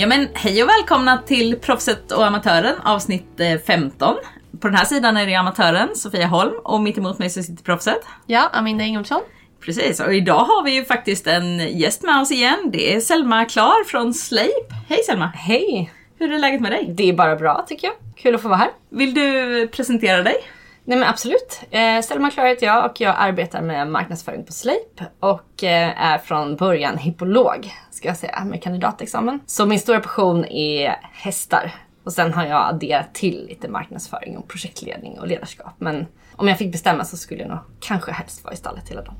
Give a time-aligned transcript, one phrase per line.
[0.00, 4.16] Ja men hej och välkomna till Proffset och Amatören avsnitt eh, 15.
[4.60, 7.64] På den här sidan är det Amatören, Sofia Holm och mitt emot mig så sitter
[7.64, 8.00] Proffset.
[8.26, 9.20] Ja, Aminda Ingolfsson.
[9.60, 12.70] Precis, och idag har vi ju faktiskt en gäst med oss igen.
[12.72, 14.72] Det är Selma Klar från Sleip.
[14.88, 15.26] Hej Selma!
[15.26, 15.92] Hej!
[16.18, 16.86] Hur är läget med dig?
[16.88, 17.96] Det är bara bra tycker jag.
[18.16, 18.70] Kul att få vara här.
[18.90, 20.34] Vill du presentera dig?
[20.84, 21.60] Nej men absolut.
[21.70, 26.18] Eh, Selma Klar heter jag och jag arbetar med marknadsföring på Sleip och eh, är
[26.18, 29.40] från början hippolog, ska jag säga, med kandidatexamen.
[29.46, 31.74] Så min stora passion är hästar.
[32.04, 35.74] Och sen har jag adderat till lite marknadsföring och projektledning och ledarskap.
[35.78, 39.02] Men om jag fick bestämma så skulle jag nog kanske helst vara i stallet hela
[39.02, 39.14] dagen.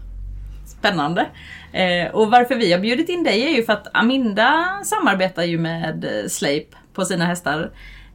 [0.67, 1.27] Spännande.
[1.73, 5.59] Eh, och varför vi har bjudit in dig är ju för att Aminda samarbetar ju
[5.59, 7.71] med eh, Sleip på sina hästar.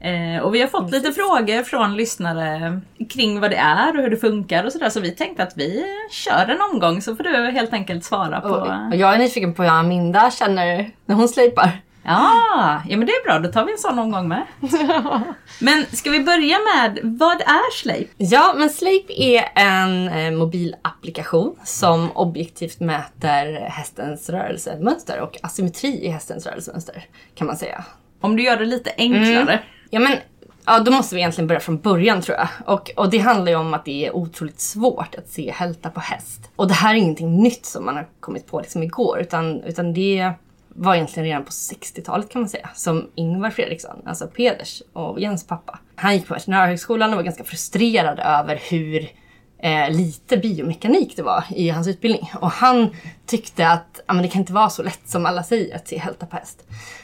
[0.05, 4.09] Eh, och vi har fått lite frågor från lyssnare kring vad det är och hur
[4.09, 4.89] det funkar och sådär.
[4.89, 8.47] Så vi tänkte att vi kör en omgång så får du helt enkelt svara på...
[8.91, 11.81] Och jag är nyfiken på hur Aminda känner när hon slipar.
[12.07, 13.39] Ja, ja men det är bra.
[13.39, 14.45] Då tar vi en sån omgång med.
[15.61, 18.09] Men ska vi börja med, vad är Sleip?
[18.17, 26.09] Ja, men Sleip är en eh, mobilapplikation som objektivt mäter hästens rörelsemönster och asymmetri i
[26.09, 27.83] hästens rörelsemönster kan man säga.
[28.21, 29.59] Om du gör det lite enklare.
[29.89, 30.17] Ja, men
[30.65, 32.47] ja, då måste vi egentligen börja från början tror jag.
[32.65, 35.99] Och, och det handlar ju om att det är otroligt svårt att se hälta på
[35.99, 36.49] häst.
[36.55, 39.93] Och det här är ingenting nytt som man har kommit på liksom igår, utan, utan
[39.93, 40.33] det
[40.69, 45.47] var egentligen redan på 60-talet kan man säga, som Ingvar Fredriksson, alltså Peders och Jens
[45.47, 45.79] pappa.
[45.95, 49.09] Han gick på Veterinärhögskolan och var ganska frustrerad över hur
[49.59, 52.31] eh, lite biomekanik det var i hans utbildning.
[52.41, 55.75] Och han tyckte att ah, men det kan inte vara så lätt som alla säger
[55.75, 56.63] att se hälta på häst.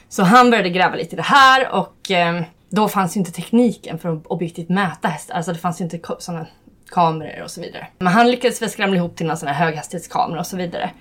[0.10, 4.00] Så han började gräva lite i det här och eh, då fanns ju inte tekniken
[4.00, 5.36] för att objektivt mäta hästar.
[5.36, 6.48] Alltså det fanns ju inte sådana
[6.92, 7.88] kameror och så vidare.
[8.00, 10.92] Men han lyckades väl skramla ihop till någon sån här höghastighetskamera och så vidare.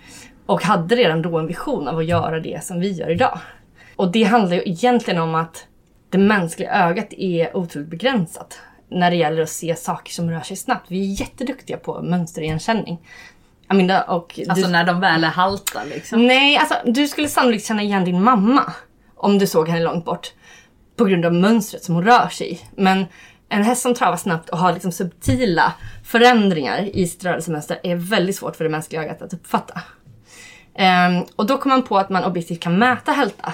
[0.46, 3.38] Och hade redan då en vision av att göra det som vi gör idag.
[3.96, 5.66] Och det handlar ju egentligen om att
[6.10, 8.58] det mänskliga ögat är otroligt begränsat
[8.88, 10.86] när det gäller att se saker som rör sig snabbt.
[10.90, 12.98] Vi är jätteduktiga på mönsterigenkänning.
[13.66, 14.40] Aminda och...
[14.48, 14.72] Alltså du...
[14.72, 16.26] när de väl är halta liksom.
[16.26, 18.72] Nej, alltså du skulle sannolikt känna igen din mamma
[19.16, 20.32] om du såg henne långt bort.
[21.00, 22.60] På grund av mönstret som hon rör sig i.
[22.76, 23.06] Men
[23.48, 25.72] en häst som travar snabbt och har liksom subtila
[26.04, 29.80] förändringar i sitt rörelsemönster är väldigt svårt för det mänskliga ögat att uppfatta.
[30.78, 33.52] Um, och då kom man på att man objektivt kan mäta hälta.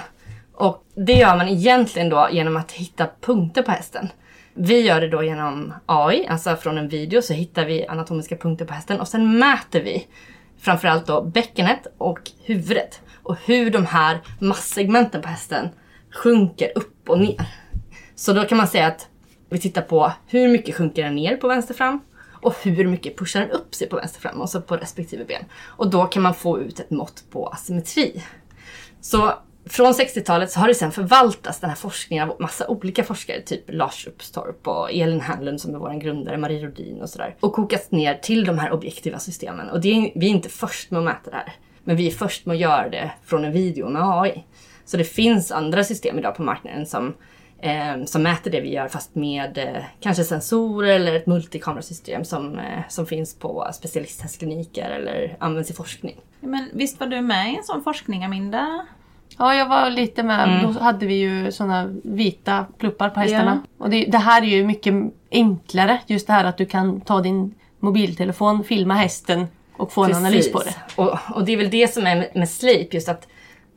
[0.53, 4.09] Och det gör man egentligen då genom att hitta punkter på hästen.
[4.53, 8.65] Vi gör det då genom AI, alltså från en video så hittar vi anatomiska punkter
[8.65, 10.07] på hästen och sen mäter vi
[10.59, 15.69] framförallt då bäckenet och huvudet och hur de här masssegmenten på hästen
[16.17, 17.47] sjunker upp och ner.
[18.15, 19.07] Så då kan man säga att
[19.49, 21.99] vi tittar på hur mycket sjunker den ner på vänster fram
[22.41, 25.45] och hur mycket pushar den upp sig på vänster fram, alltså på respektive ben.
[25.63, 28.23] Och då kan man få ut ett mått på asymmetri.
[29.01, 29.33] Så
[29.69, 33.63] från 60-talet så har det sen förvaltats den här forskningen av massa olika forskare, typ
[33.67, 37.35] Lars Uppstorp och Elin Hanlund som är vår grundare, Marie Rodin och sådär.
[37.39, 39.69] Och kokats ner till de här objektiva systemen.
[39.69, 41.53] Och det är, vi är inte först med att mäta det här.
[41.83, 44.45] Men vi är först med att göra det från en video med AI.
[44.87, 47.13] Så det finns andra system idag på marknaden som,
[47.59, 52.59] eh, som mäter det vi gör fast med eh, kanske sensorer eller ett multikamerasystem som,
[52.59, 56.15] eh, som finns på specialisthästkliniker eller används i forskning.
[56.39, 58.85] Men visst var du med i en sån forskning Aminda?
[59.37, 60.49] Ja, jag var lite med.
[60.49, 60.73] Mm.
[60.73, 63.63] Då hade vi ju såna vita pluppar på hästarna.
[63.77, 64.93] Och det, det här är ju mycket
[65.31, 65.99] enklare.
[66.07, 69.47] Just det här att du kan ta din mobiltelefon, filma hästen
[69.77, 70.75] och få en analys på det.
[70.95, 73.27] Och, och det är väl det som är med, med Sleep, just att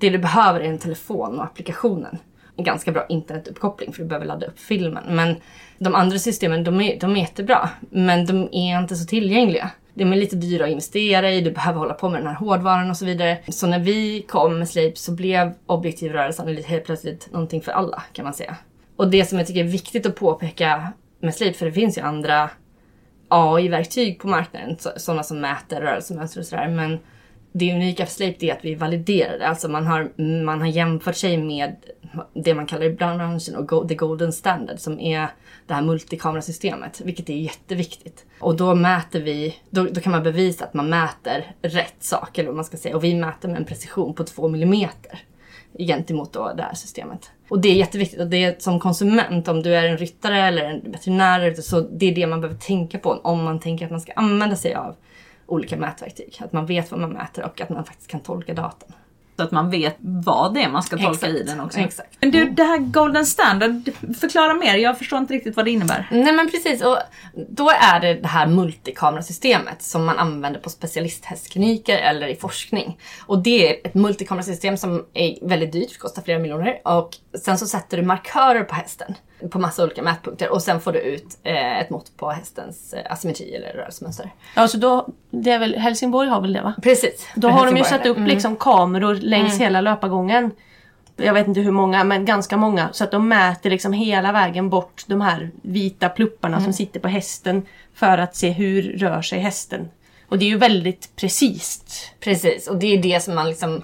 [0.00, 2.18] det du behöver är en telefon och applikationen.
[2.56, 5.04] En ganska bra internetuppkoppling för du behöver ladda upp filmen.
[5.08, 5.36] Men
[5.78, 7.70] de andra systemen, de är, de är jättebra.
[7.90, 9.70] Men de är inte så tillgängliga.
[9.94, 12.90] De är lite dyra att investera i, du behöver hålla på med den här hårdvaran
[12.90, 13.38] och så vidare.
[13.48, 18.02] Så när vi kom med Sleep så blev objektiv rörelseanalys helt plötsligt någonting för alla
[18.12, 18.56] kan man säga.
[18.96, 22.02] Och det som jag tycker är viktigt att påpeka med Sleep, för det finns ju
[22.02, 22.50] andra
[23.28, 26.68] AI-verktyg på marknaden, sådana som mäter rörelsemönster och sådär.
[26.68, 26.98] Men
[27.52, 29.48] det unika för Slate är att vi validerar det.
[29.48, 31.76] Alltså man har, man har jämfört sig med
[32.34, 35.28] det man kallar i branschen och the golden standard som är
[35.66, 38.26] det här multikamerasystemet, vilket är jätteviktigt.
[38.40, 42.48] Och då mäter vi, då, då kan man bevisa att man mäter rätt sak, eller
[42.48, 42.96] vad man ska säga.
[42.96, 45.22] Och vi mäter med en precision på 2 millimeter
[45.78, 47.30] gentemot då det här systemet.
[47.48, 48.20] Och det är jätteviktigt.
[48.20, 52.06] Och det är som konsument, om du är en ryttare eller en veterinär, så det
[52.06, 54.96] är det man behöver tänka på om man tänker att man ska använda sig av
[55.50, 56.40] olika mätverktyg.
[56.40, 58.92] Att man vet vad man mäter och att man faktiskt kan tolka datan.
[59.40, 61.46] Så att man vet vad det är man ska tolka i Exakt.
[61.46, 61.78] den också.
[61.78, 62.16] Exakt.
[62.20, 64.76] Men du, det här Golden Standard, förklara mer.
[64.76, 66.08] Jag förstår inte riktigt vad det innebär.
[66.10, 66.98] Nej men precis, och
[67.48, 72.98] då är det det här multikamerasystemet som man använder på specialisthästkliniker eller i forskning.
[73.26, 76.80] Och det är ett multikamerasystem som är väldigt dyrt, kostar flera miljoner.
[76.84, 79.14] Och sen så sätter du markörer på hästen
[79.50, 83.12] på massa olika mätpunkter och sen får du ut eh, ett mått på hästens eh,
[83.12, 84.30] asymmetri eller rörelsemönster.
[84.56, 86.74] Ja, så då, det är väl, Helsingborg har väl det va?
[86.82, 87.28] Precis.
[87.34, 88.16] Då har de ju satt upp.
[88.16, 88.28] Mm.
[88.28, 90.50] liksom kameror längs hela löpargången.
[91.16, 92.88] Jag vet inte hur många, men ganska många.
[92.92, 96.64] Så att de mäter liksom hela vägen bort de här vita plupparna Mm.
[96.64, 97.66] som sitter på hästen.
[97.94, 99.88] För att se hur rör sig hästen.
[100.28, 101.82] Och det är ju väldigt precis.
[102.20, 103.82] Precis, och det är det som man liksom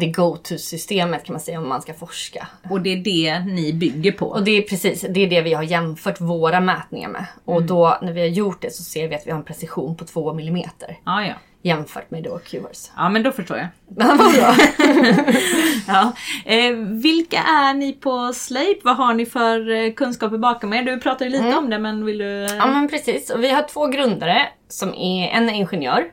[0.00, 2.48] det go-to-systemet kan man säga om man ska forska.
[2.70, 4.26] Och det är det ni bygger på.
[4.26, 7.26] Och det är precis det, är det vi har jämfört våra mätningar med.
[7.44, 9.96] Och då när vi har gjort det så ser vi att vi har en precision
[9.96, 10.62] på 2 mm
[11.04, 11.34] Ja, ja.
[11.62, 12.90] jämfört med då Qvers.
[12.96, 13.66] Ja, men då förstår jag.
[13.88, 14.54] Vad bra!
[15.88, 16.12] Ja.
[16.44, 16.72] Eh,
[17.02, 18.80] vilka är ni på Slape?
[18.84, 20.82] Vad har ni för eh, kunskaper bakom er?
[20.82, 22.44] Du pratade lite om det, men vill du...
[22.44, 26.04] eh, ja men precis, och vi har två grundare som är en är ingenjör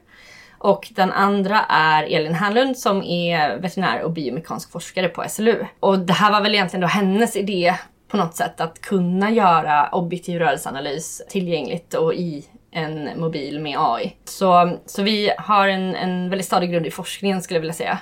[0.68, 5.66] och den andra är Elin Hernlund som är veterinär och biomekanisk forskare på SLU.
[5.80, 7.76] Och det här var väl egentligen då hennes idé
[8.08, 14.16] på något sätt att kunna göra objektiv rörelseanalys tillgängligt och i en mobil med AI.
[14.26, 18.00] Så, så vi har en, en väldigt stadig grund i forskningen skulle jag vilja säga.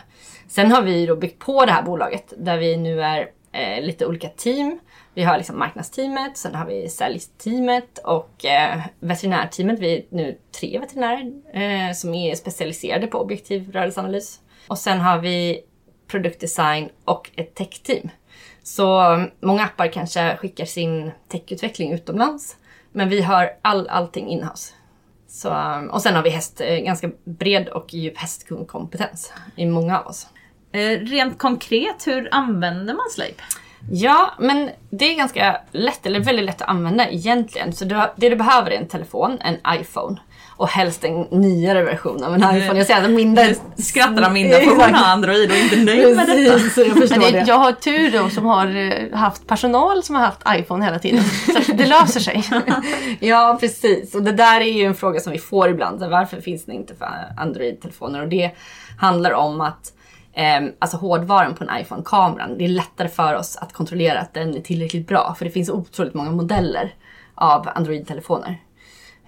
[0.48, 4.06] Sen har vi då byggt på det här bolaget där vi nu är eh, lite
[4.06, 4.80] olika team.
[5.16, 9.80] Vi har liksom marknadsteamet, sen har vi säljteamet och eh, veterinärteamet.
[9.80, 14.40] Vi är nu tre veterinärer eh, som är specialiserade på objektiv rörelseanalys.
[14.68, 15.62] Och sen har vi
[16.08, 18.10] produktdesign och ett techteam.
[18.64, 22.58] Så mm, många appar kanske skickar sin techutveckling utomlands.
[22.92, 24.74] Men vi har all, allting inhouse.
[25.28, 30.00] Så, mm, och sen har vi häst, eh, ganska bred och djup hästkundkompetens i många
[30.00, 30.28] av oss.
[30.72, 33.44] Eh, rent konkret, hur använder man Slape?
[33.92, 37.74] Ja, men det är ganska lätt, eller väldigt lätt att använda egentligen.
[37.74, 40.18] Så du det du behöver är en telefon, en iPhone.
[40.58, 42.80] Och helst en nyare version av en iPhone.
[42.80, 43.56] Jag säger att min där...
[43.78, 46.54] Skrattar Aminda för hon har Android och är inte nöjd med detta.
[46.54, 50.42] Precis, jag det, jag har tur då som har eh, haft personal som har haft
[50.50, 51.24] iPhone hela tiden.
[51.66, 52.44] Så det löser sig.
[53.20, 54.16] Ja, precis.
[54.16, 56.04] Och det där är ju en fråga som vi får ibland.
[56.04, 57.08] Varför finns det inte för
[57.38, 58.22] Android-telefoner?
[58.22, 58.52] Och det
[59.00, 59.94] handlar om att
[60.36, 64.56] eh, alltså hårdvaran på en iPhone-kameran, det är lättare för oss att kontrollera att den
[64.56, 65.36] är tillräckligt bra.
[65.38, 66.94] För det finns otroligt många modeller
[67.36, 68.62] av Android-telefoner.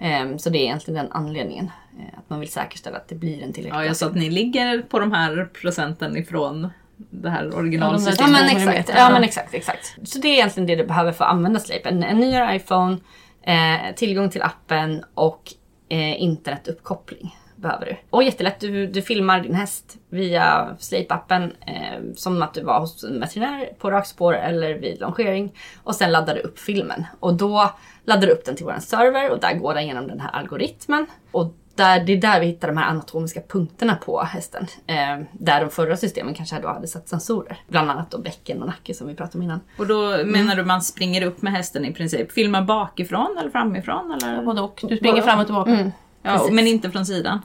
[0.00, 1.70] Eh, så det är egentligen den anledningen.
[1.98, 4.14] Eh, att man vill säkerställa att det blir en tillräckligt Ja, bra jag sa att
[4.14, 8.20] ni ligger på de här procenten ifrån det här Ja, originalsystemet.
[8.20, 9.96] Ja de men, exakt, ja men exakt, exakt.
[10.04, 11.88] Så det är egentligen det du behöver för att använda Slape.
[11.88, 12.96] En, en nyare iPhone,
[13.42, 15.52] eh, tillgång till appen och
[15.88, 17.96] eh, internetuppkoppling behöver du.
[18.10, 23.04] Och jättelätt, du, du filmar din häst via Slape-appen eh, som att du var hos
[23.04, 25.52] en veterinär på rakspår eller vid longering.
[25.82, 27.04] Och sen laddar du upp filmen.
[27.20, 27.70] Och då
[28.04, 31.06] laddar du upp den till vår server och där går den genom den här algoritmen.
[31.30, 34.66] Och där, det är där vi hittar de här anatomiska punkterna på hästen.
[34.86, 37.58] Eh, där de förra systemen kanske då hade satt sensorer.
[37.68, 39.60] Bland annat då bäcken och nacke som vi pratade om innan.
[39.78, 42.32] Och då menar du man springer upp med hästen i princip?
[42.32, 44.18] Filmar bakifrån eller framifrån?
[44.22, 44.42] Eller?
[44.42, 44.80] Både och.
[44.88, 45.90] Du springer fram och tillbaka.
[46.22, 46.52] Ja, precis.
[46.52, 47.40] men inte från sidan?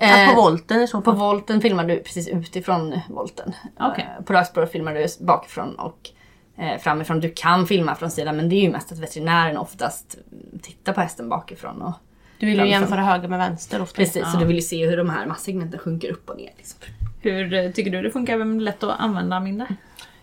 [0.00, 3.52] Ja, på volten i så På volten filmar du precis utifrån volten.
[3.80, 4.08] Okej.
[4.18, 6.10] Eh, På rakspår filmar du bakifrån och
[6.58, 7.20] eh, framifrån.
[7.20, 10.18] Du kan filma från sidan men det är ju mest att veterinären oftast
[10.62, 11.82] tittar på hästen bakifrån.
[11.82, 11.92] Och,
[12.38, 12.80] Du vill ju framifrån.
[12.80, 13.96] jämföra höger med vänster ofta.
[13.96, 16.50] Precis, så du vill ju se hur de här masssegmenten sjunker upp och ner.
[16.56, 16.78] Liksom.
[17.20, 18.36] Hur eh, tycker du det funkar?
[18.36, 19.66] Vem är lätt att använda Aminda?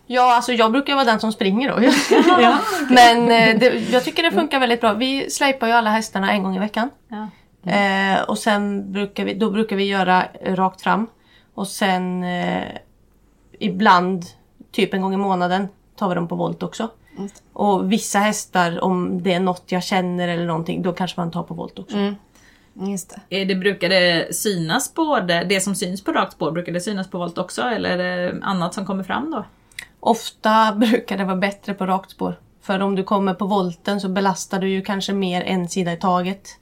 [0.07, 1.83] Ja, alltså jag brukar vara den som springer då.
[2.41, 2.57] ja.
[2.89, 4.93] Men eh, det, jag tycker det funkar väldigt bra.
[4.93, 6.89] Vi släpar ju alla hästarna en gång i veckan.
[7.07, 7.29] Ja.
[7.65, 11.07] Eh, och sen brukar vi, då brukar vi göra rakt fram.
[11.53, 12.63] Och sen eh,
[13.59, 14.25] ibland,
[14.71, 16.89] typ en gång i månaden, tar vi dem på volt också.
[17.17, 21.31] Just Och vissa hästar, om det är något jag känner eller någonting, då kanske man
[21.31, 21.97] tar på volt också.
[21.97, 22.15] Mm.
[22.73, 23.45] Just det.
[23.45, 27.17] Det brukar det synas både, det som syns på rakt spår, brukar det synas på
[27.17, 27.61] volt också?
[27.61, 29.45] Eller är det annat som kommer fram då?
[29.99, 32.39] Ofta brukar det vara bättre på rakt spår.
[32.61, 35.97] För om du kommer på volten så belastar du ju kanske mer en sida i
[35.97, 36.59] taget.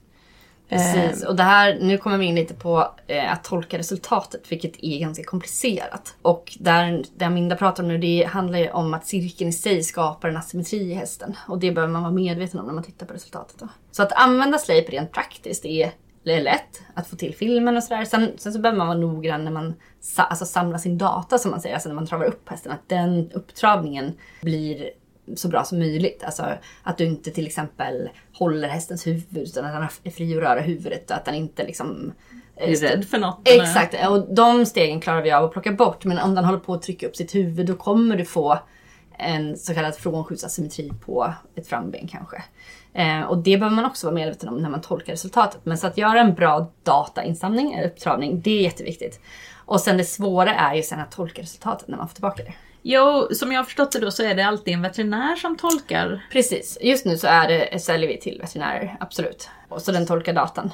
[0.68, 4.84] Precis, och det här, nu kommer vi in lite på eh, att tolka resultatet, vilket
[4.84, 6.14] är ganska komplicerat.
[6.22, 9.82] Och där, det Aminda pratar om nu, det handlar ju om att cirkeln i sig
[9.82, 11.36] skapar en asymmetri i hästen.
[11.48, 13.58] Och det behöver man vara medveten om när man tittar på resultatet.
[13.58, 13.68] Då.
[13.90, 15.90] Så att använda Slape rent praktiskt är,
[16.24, 18.04] är lätt, att få till filmen och sådär.
[18.04, 21.50] Sen, sen så behöver man vara noggrann när man sa, alltså samlar sin data, som
[21.50, 24.90] man säger, alltså när man travar upp hästen, att den upptravningen blir
[25.36, 26.24] så bra som möjligt.
[26.24, 26.44] Alltså
[26.82, 30.60] att du inte till exempel håller hästens huvud utan att den är fri att röra
[30.60, 32.12] huvudet och att den inte liksom
[32.56, 33.48] är rädd för något.
[33.48, 36.04] eller- Exakt, och de stegen klarar vi av att plocka bort.
[36.04, 38.58] Men om den håller på att trycka upp sitt huvud då kommer du få
[39.18, 42.42] en så kallad frånskjutsasymmetri på ett framben kanske.
[42.94, 45.60] Eh, och det behöver man också vara medveten om när man tolkar resultatet.
[45.64, 49.20] Men så att göra en bra datainsamling, eller upptravning, det är jätteviktigt.
[49.66, 52.52] Och sen det svåra är ju sen att tolka resultatet när man får tillbaka det.
[52.86, 56.26] Jo, som jag har förstått det då så är det alltid en veterinär som tolkar.
[56.32, 59.48] Precis, just nu så är det, säljer vi till veterinärer, absolut.
[59.68, 60.70] Och så den tolkar datan.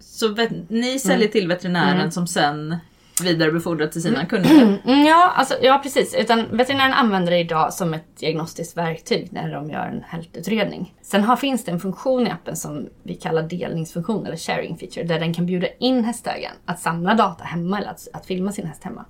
[0.00, 1.30] Så vet, ni säljer Mm.
[1.32, 2.76] till veterinären som sen
[3.22, 4.50] vidarebefordrar till sina kunder.
[4.84, 6.14] Mm, ja, alltså, ja, precis.
[6.14, 10.94] Utan veterinären använder det idag som ett diagnostiskt verktyg när de gör en hältutredning.
[11.02, 15.04] Sen har, finns det en funktion i appen som vi kallar delningsfunktion eller sharing feature
[15.04, 18.66] där den kan bjuda in hästägaren att samla data hemma eller att, att filma sin
[18.66, 19.04] häst hemma.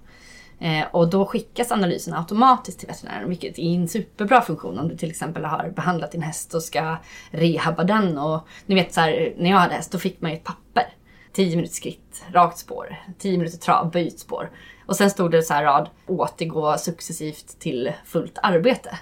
[0.58, 4.96] Eh, och då skickas analysen automatiskt till veterinären vilket är en superbra funktion om du
[4.96, 6.96] till exempel har behandlat din häst och ska
[7.30, 8.18] rehabba den.
[8.18, 10.84] Och ni vet så här, när jag hade häst då fick man ju ett papper.
[11.32, 12.96] 10 minuters skritt, rakt spår.
[13.18, 14.50] 10 minuter trav, böjt spår.
[14.86, 18.98] Och sen stod det så här rad, återgå successivt till fullt arbete.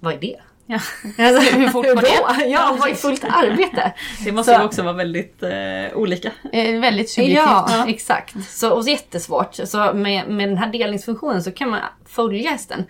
[0.00, 0.40] Vad är det?
[0.70, 0.78] Ja.
[1.26, 2.46] Alltså, Hur fort var det?
[2.46, 3.92] Ja, vad är fullt arbete?
[4.24, 5.50] Det måste Så- ju också vara väldigt eh,
[5.94, 6.30] olika.
[6.52, 7.44] Eh, väldigt subjektivt.
[7.46, 8.34] Ja, exakt.
[8.48, 9.54] Så, och så jättesvårt.
[9.54, 12.84] Så med, med den här delningsfunktionen så kan man följa hästen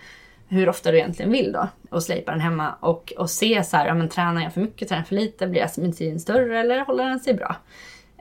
[0.47, 3.87] hur ofta du egentligen vill då och slipa den hemma och, och se så här,
[3.87, 7.03] ja, men tränar jag för mycket, tränar jag för lite, blir asymmetrin större eller håller
[7.05, 7.55] den sig bra?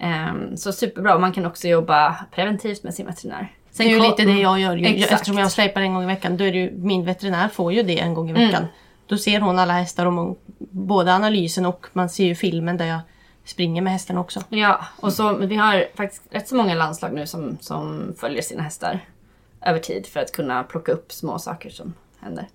[0.00, 1.18] Ehm, så superbra.
[1.18, 3.48] Man kan också jobba preventivt med sin veterinär.
[3.76, 4.76] Det är ju lite det jag gör.
[4.76, 4.86] Ju.
[4.86, 5.12] Exakt.
[5.12, 7.82] Eftersom jag släpar en gång i veckan, då är det ju, min veterinär får ju
[7.82, 8.64] det en gång i Mm.
[9.10, 10.36] Då ser hon alla hästar, och man,
[10.70, 13.00] både analysen och man ser ju filmen där jag
[13.44, 14.42] springer med hästen också.
[14.48, 18.62] Ja, och så, vi har faktiskt rätt så många landslag nu som, som följer sina
[18.62, 19.00] hästar
[19.62, 22.46] över tid för att kunna plocka upp små saker som händer.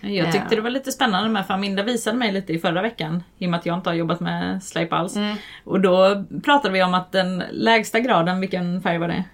[0.00, 3.22] Jag tyckte det var lite spännande med för Aminda visade mig lite i förra veckan
[3.38, 5.16] i och med att jag inte har jobbat med släp alls.
[5.16, 5.36] Mm.
[5.64, 9.24] Och då pratade vi om att den lägsta graden, vilken färg var det?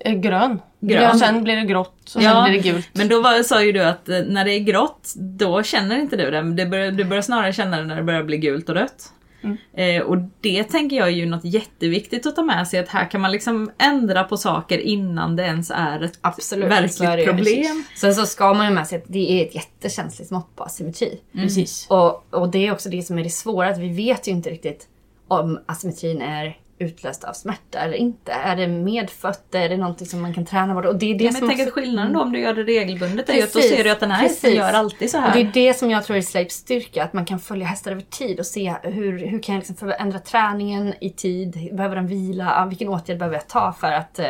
[0.00, 0.60] Eh, Grön.
[0.80, 1.10] Grön.
[1.10, 2.88] Och sen blir det grått och sen blir det gult.
[2.92, 6.16] Men då var, sa ju du att eh, när det är grått, då känner inte
[6.16, 6.42] du det.
[6.52, 9.12] det börjar, du börjar snarare känna det när det börjar bli gult och rött.
[9.42, 9.56] Mm.
[9.74, 13.10] Eh, och det tänker jag är ju något jätteviktigt att ta med sig, att här
[13.10, 16.70] kan man liksom ändra på saker innan det ens är ett Absolut.
[16.70, 17.84] verkligt är problem.
[17.96, 21.20] Sen så ska man ju med sig att det är ett jättekänsligt mått på asymmetri.
[21.32, 21.86] Precis.
[21.88, 24.50] Och, och det är också det som är det svåra, att vi vet ju inte
[24.50, 24.88] riktigt
[25.28, 28.32] om asymmetrin är utlöst av smärta eller inte.
[28.32, 29.54] Är det medfött?
[29.54, 30.84] Är det någonting som man kan träna bort?
[30.84, 32.62] Och det är det Ja, som men tänk också- skillnaden då om du gör det
[32.62, 34.58] regelbundet är ju att då Precis, ser du att den här hästen precis.
[34.58, 35.28] gör alltid så här.
[35.28, 37.90] Och det är det som jag tror är Slapes styrka, att man kan följa hästar
[37.92, 41.68] över tid och se hur, hur kan jag liksom förändra träningen i tid?
[41.72, 42.66] Behöver den vila?
[42.68, 44.26] Vilken åtgärd behöver jag ta för att eh,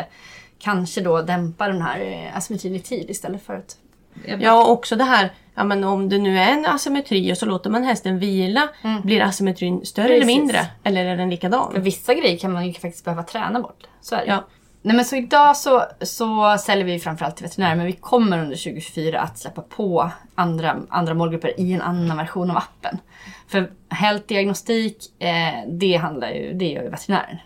[0.59, 3.77] kanske då dämpa den här eh, asymmetrin i tid istället för att...
[4.41, 7.47] Ja, och också det här, ja, men om det nu är en asymmetri och så
[7.47, 8.69] låter man hästen vila,
[9.05, 10.37] blir asymmetrin större eller Precis.
[10.37, 10.59] mindre?
[10.83, 11.73] Eller är den För likadan?
[11.83, 13.85] vissa grejer kan man ju faktiskt behöva träna bort.
[14.01, 14.27] Så är det.
[14.27, 14.45] Ja.
[14.83, 18.57] Nej men så idag så, så säljer vi framförallt till veterinärer men vi kommer under
[18.57, 22.99] 2024 att släppa på andra, andra målgrupper i en annan version av appen.
[23.49, 27.37] För hältdiagnostik, eh, det handlar ju, det gör ju veterinären.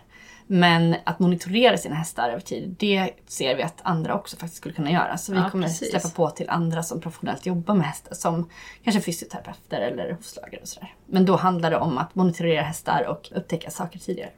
[0.53, 4.75] Men att monitorera sina hästar över tid, det ser vi att andra också faktiskt skulle
[4.75, 5.17] kunna göra.
[5.17, 5.89] Så vi Ja, kommer precis.
[5.89, 8.49] släppa på till andra som professionellt jobbar med hästar, som
[8.83, 10.93] kanske fysioterapeuter eller hovslagare och sådär.
[11.05, 14.29] Men då handlar det om att monitorera hästar och upptäcka saker tidigare.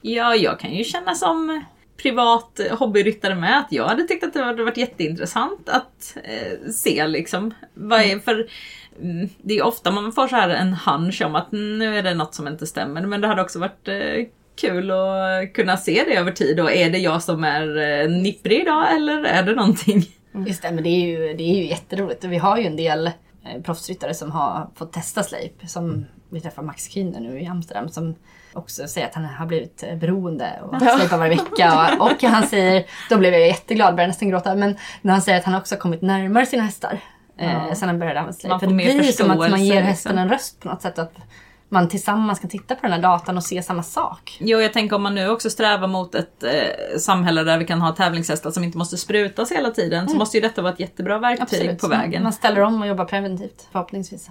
[0.00, 1.64] Ja, jag kan ju känna som
[1.96, 7.06] privat hobbyryttare med att jag hade tyckt att det hade varit jätteintressant att eh, se
[7.06, 7.54] liksom.
[7.74, 8.48] Vad är för
[9.02, 12.14] mm, det är ofta man får så här en hunch om att nu är det
[12.14, 13.00] något som inte stämmer.
[13.06, 16.60] Men det hade också varit eh, kul att kunna se det över tid.
[16.60, 20.04] Och är det jag som är eh, nipprig idag eller är det någonting?
[20.46, 22.24] Just det, men det är ju, det är ju jätteroligt.
[22.24, 25.52] Och vi har ju en del eh, proffsryttare som har fått testa Sleip.
[25.66, 27.88] Som vi träffar Max Kühner nu i Amsterdam.
[27.88, 28.14] Som
[28.52, 31.96] också säger att han har blivit eh, beroende och slipar varje vecka.
[31.98, 34.54] Och, och han säger, då blev jag jätteglad, började nästan gråta.
[34.54, 37.00] Men när han säger att han också har kommit närmare sina hästar.
[37.38, 37.74] Eh, Ja.
[37.74, 38.50] sen han började använda Sleip.
[38.50, 39.88] Man För får det mer blir som att man ger liksom.
[39.88, 40.98] hästen en röst på något sätt.
[40.98, 41.14] Att
[41.74, 44.38] man tillsammans kan titta på den här datan och se samma sak.
[44.40, 47.80] Jo, jag tänker om man nu också strävar mot ett eh, samhälle där vi kan
[47.80, 51.18] ha tävlingshästar som inte måste sprutas hela tiden så måste ju detta vara ett jättebra
[51.18, 52.22] verktyg på vägen.
[52.22, 54.30] Man ställer om och jobbar preventivt förhoppningsvis.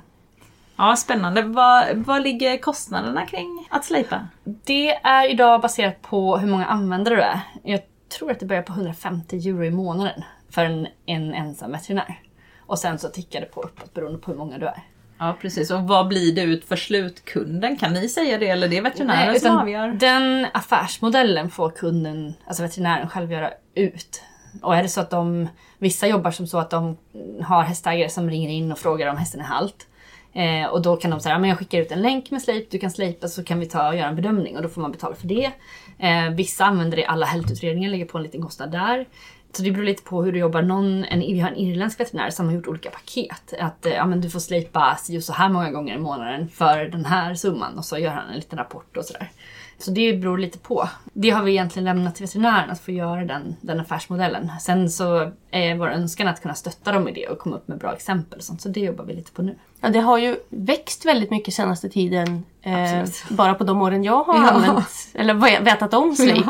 [0.75, 1.41] Ja, spännande.
[1.41, 4.27] Vad, vad ligger kostnaderna kring att slipa?
[4.43, 7.39] Det är idag baserat på hur många användare du är.
[7.63, 7.81] Jag
[8.17, 12.21] tror att det börjar på 150 euro i månaden för en, en ensam veterinär.
[12.59, 14.83] Och sen så tickar det på uppåt beroende på hur många du är.
[15.23, 15.71] Ja, precis.
[15.71, 17.77] Och vad blir det ut för slutkunden?
[17.77, 19.87] Kan ni säga det eller det är veterinären Nej, som avgör?
[19.87, 24.21] Den affärsmodellen får kunden, alltså veterinären själv göra ut.
[24.61, 26.97] Och är det så att de, vissa jobbar som så att de
[27.43, 29.87] har hästägare som ringer in och frågar om hästen är halt.
[30.33, 32.79] Eh, och då kan de säga, men jag skickar ut en länk med slip, du
[32.79, 35.15] kan slipa så kan vi ta och göra en bedömning och då får man betala
[35.15, 35.51] för det.
[35.99, 39.05] Eh, vissa använder det i alla hälsoutredningar, lägger på en liten kostnad där.
[39.55, 40.61] Så det beror lite på hur du jobbar.
[40.61, 43.53] Någon, en, vi har en irländsk veterinär som har gjort olika paket.
[43.59, 46.85] Att eh, ja, men du får slipa si så här många gånger i månaden för
[46.85, 49.29] den här summan och så gör han en liten rapport och sådär.
[49.77, 50.89] Så det beror lite på.
[51.13, 54.51] Det har vi egentligen lämnat till veterinären att få göra den, den affärsmodellen.
[54.61, 57.77] Sen så är vår önskan att kunna stötta dem i det och komma upp med
[57.77, 58.61] bra exempel och sånt.
[58.61, 59.55] Så det jobbar vi lite på nu.
[59.81, 62.43] Ja, det har ju växt väldigt mycket senaste tiden.
[62.61, 64.49] Eh, bara på de åren jag har Ja.
[64.51, 66.45] använt, eller ve- vetat om Sleep.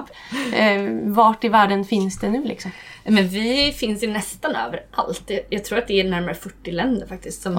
[0.53, 2.72] Eh, vart i världen finns det nu liksom?
[3.05, 5.24] Men vi finns ju nästan överallt.
[5.27, 7.57] Jag- Jag tror att det är närmare 40 länder faktiskt som,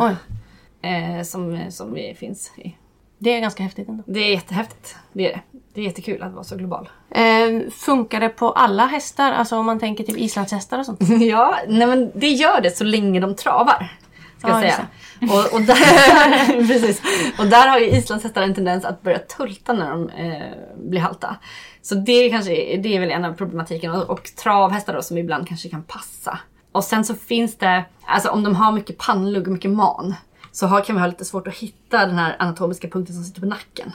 [0.82, 2.76] eh, som, som vi finns i.
[3.18, 4.02] det är ganska häftigt ändå.
[4.06, 4.96] Det är jättehäftigt.
[5.12, 5.40] Det är det.
[5.74, 6.88] Det är jättekul att vara så global.
[7.10, 9.32] Eh, funkar det på alla hästar?
[9.32, 11.00] Alltså om man tänker typ islandshästar och sånt?
[11.20, 13.92] Ja, nej men det gör det så länge de travar.
[14.38, 14.86] Ska Ja, säga.
[15.20, 17.02] Och, och, där, precis.
[17.38, 21.36] och där har ju islandshästar en tendens att börja tulta när de eh, blir halta.
[21.82, 23.90] Så det, kanske, det är väl en av problematiken.
[23.90, 26.38] Och, och travhästar då som ibland kanske kan passa.
[26.72, 30.14] Och sen så finns det, alltså om de har mycket pannlugg och mycket man.
[30.52, 33.40] Så har, kan vi ha lite svårt att hitta den här anatomiska punkten som sitter
[33.40, 33.92] på nacken.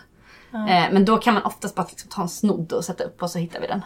[0.53, 3.31] Eh, men då kan man oftast bara liksom ta en snodd och sätta upp och
[3.31, 3.81] så hittar vi den.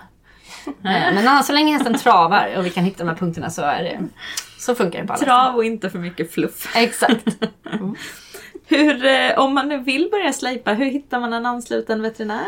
[0.68, 3.62] Eh, men annars, så länge hästen travar och vi kan hitta de här punkterna så,
[3.62, 4.00] är det,
[4.60, 5.24] så funkar det på alla.
[5.26, 6.76] Trav och inte för mycket fluff.
[6.76, 7.26] Exakt.
[8.68, 12.46] Hur, eh, om man nu vill börja slipa, hur hittar man en ansluten veterinär?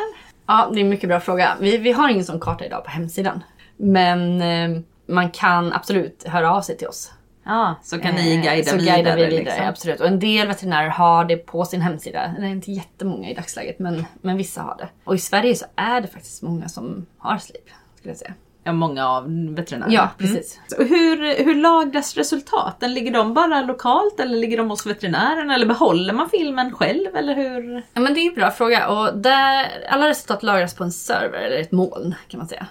[0.47, 1.57] Ja, det är en mycket bra fråga.
[1.59, 3.43] Vi, vi har ingen sån karta idag på hemsidan.
[3.77, 7.11] Men eh, man kan absolut höra av sig till oss.
[7.47, 8.95] Ja, så kan ni Eh, guida så vidare.
[8.95, 9.43] guidar vi vidare.
[9.43, 9.65] liksom.
[9.67, 9.99] Absolut.
[9.99, 12.33] Och en del veterinärer har det på sin hemsida.
[12.39, 14.87] Det är inte jättemånga i dagsläget, men, men vissa har det.
[15.03, 17.69] Och i Sverige så är det faktiskt många som har slip,
[18.05, 18.33] skulle jag säga.
[18.63, 19.23] Ja, många av
[19.55, 19.93] veterinärerna.
[19.93, 20.59] Ja, precis.
[20.67, 22.93] Så hur, hur lagras resultaten?
[22.93, 25.51] Ligger de bara lokalt eller ligger de hos veterinären?
[25.51, 27.15] Eller behåller man filmen själv?
[27.15, 27.83] Eller hur?
[27.93, 28.87] Ja, men det är en bra fråga.
[28.89, 32.67] Och där, alla resultat lagras på en server, eller ett moln kan man säga.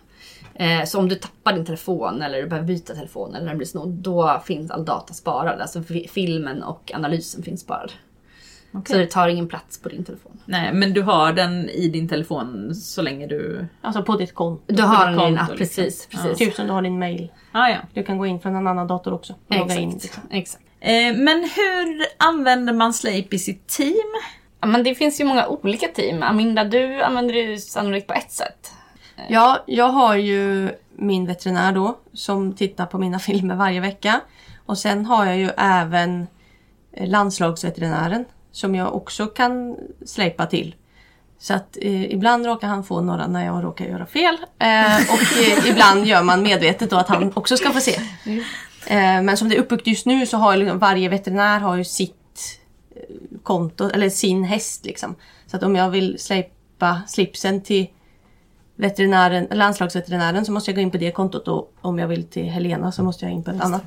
[0.55, 3.69] Eh, så om du tappar din telefon eller du behöver byta telefon eller den blir
[3.69, 5.61] snodd, då finns all data sparad.
[5.61, 7.93] Alltså fi- filmen och analysen finns sparad.
[8.87, 10.41] Så det tar ingen plats på din telefon.
[10.45, 13.67] Nej, men du har den i din telefon så länge du...
[13.81, 14.63] Alltså på ditt konto.
[14.67, 15.59] Du har den i din app, liksom.
[15.59, 16.07] precis.
[16.07, 16.39] precis.
[16.39, 17.33] Typ som du har din mail.
[17.53, 17.79] Ah, ja.
[17.95, 19.89] Du kan gå in från en annan dator också och logga in.
[19.89, 20.05] Exakt.
[20.05, 20.23] Liksom.
[20.31, 20.65] Exakt.
[20.81, 24.13] Eh, men hur använder man Slape i sitt team?
[24.61, 26.23] Ja, men det finns ju många olika team.
[26.23, 28.73] Aminda, du använder det ju sannolikt på ett sätt.
[29.29, 34.21] Ja, jag har ju min veterinär då som tittar på mina filmer varje vecka.
[34.67, 36.27] Och sen har jag ju även
[37.01, 38.25] landslagsveterinären
[38.55, 40.75] som jag också kan släpa till.
[41.39, 44.37] Så att eh, ibland råkar han få några när jag råkar göra fel.
[44.59, 47.95] Eh, och eh, ibland gör man medvetet då att han också ska få se.
[48.87, 51.85] Eh, men som det är uppbyggt just nu så har liksom varje veterinär har ju
[51.85, 52.61] sitt
[52.97, 55.15] eh, konto, eller sin häst liksom.
[55.47, 57.87] Så att om jag vill släpa slipsen till
[58.77, 62.45] veterinären, landslagsveterinären så måste jag gå in på det kontot och om jag vill till
[62.45, 63.85] Helena så måste jag in på ett annat.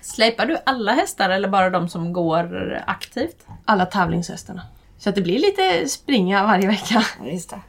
[0.00, 3.46] Släpar du alla hästar eller bara de som går aktivt?
[3.64, 4.62] Alla tävlingshästarna.
[4.98, 7.02] Så att det blir lite springa varje vecka.
[7.24, 7.60] Just det.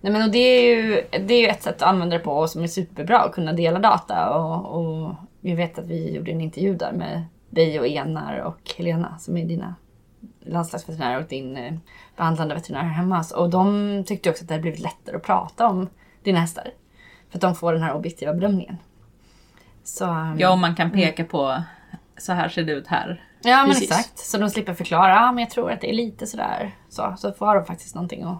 [0.00, 2.32] Nej, men och det, är ju, det är ju ett sätt att använda det på
[2.32, 4.30] och som är superbra, att kunna dela data.
[4.30, 8.74] Och, och vi vet att vi gjorde en intervju där med dig och Enar och
[8.76, 9.74] Helena som är dina
[10.40, 11.74] landslagsveterinärer och din eh,
[12.16, 13.24] behandlande veterinär här hemma.
[13.36, 15.88] Och de tyckte också att det hade blivit lättare att prata om
[16.22, 16.70] dina hästar.
[17.30, 18.76] För att de får den här objektiva bedömningen.
[19.84, 21.62] Så, um, Ja, om man kan peka på
[22.20, 23.24] så här ser det ut här.
[23.42, 23.90] Ja men Precis.
[23.90, 24.18] exakt.
[24.18, 26.70] Så de slipper förklara, ja, men jag tror att det är lite sådär.
[26.88, 28.38] Så, så får de faktiskt någonting att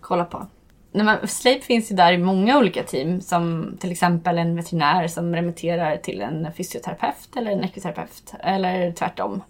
[0.00, 0.46] kolla på.
[0.92, 3.20] Nej, men Sleep finns ju där i många olika team.
[3.20, 8.34] Som till exempel en veterinär som remitterar till en fysioterapeut eller en ekoterapeut.
[8.40, 9.42] Eller tvärtom.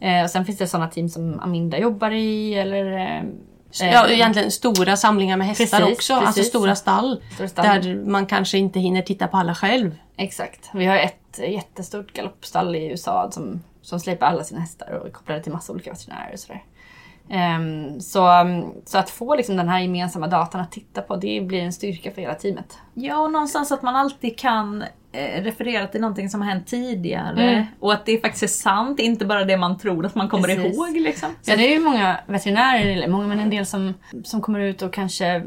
[0.00, 2.92] Eh, och sen finns det sådana team som Aminda jobbar i eller...
[2.92, 3.22] Eh,
[3.80, 6.14] Ja, egentligen stora samlingar med hästar Precis, också.
[6.14, 6.48] Alltså precis.
[6.48, 7.22] stora stall.
[7.34, 7.82] Stora stall.
[7.82, 9.96] Där man kanske inte hinner titta på alla själv.
[10.16, 10.70] Exakt.
[10.74, 15.10] Vi har ett jättestort galoppstall i USA som, som slipar alla sina hästar och är
[15.10, 16.64] kopplade till massa olika veterinärer och sådär.
[17.28, 18.28] Um, så,
[18.84, 22.10] så att få liksom den här gemensamma datan att titta på, det blir en styrka
[22.12, 22.78] för hela teamet.
[22.94, 24.84] Ja, och någonstans att man alltid kan
[25.16, 27.42] eh, referera till någonting som har hänt tidigare.
[27.42, 27.64] Mm.
[27.80, 30.76] Och att det faktiskt är sant, inte bara det man tror att man kommer Precis.
[30.76, 30.96] ihåg.
[30.96, 31.28] Liksom.
[31.42, 34.82] Så det är ju många veterinärer, eller många men en del som, som kommer ut
[34.82, 35.42] och kanske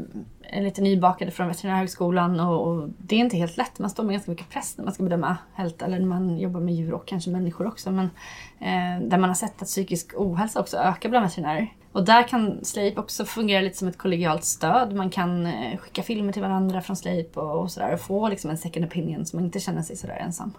[0.52, 3.78] är lite nybakade från veterinärhögskolan och, och det är inte helt lätt.
[3.78, 6.60] Man står med ganska mycket press när man ska bedöma hälta eller när man jobbar
[6.60, 7.90] med djur och kanske människor också.
[7.90, 8.10] Men
[8.58, 11.72] eh, där man har sett att psykisk ohälsa också ökar bland veterinärer.
[11.92, 14.94] Och där kan Sleip också fungera lite som ett kollegialt stöd.
[14.94, 18.50] Man kan eh, skicka filmer till varandra från Sleip och, och sådär och få liksom
[18.50, 20.52] en second opinion så man inte känner sig sådär ensam.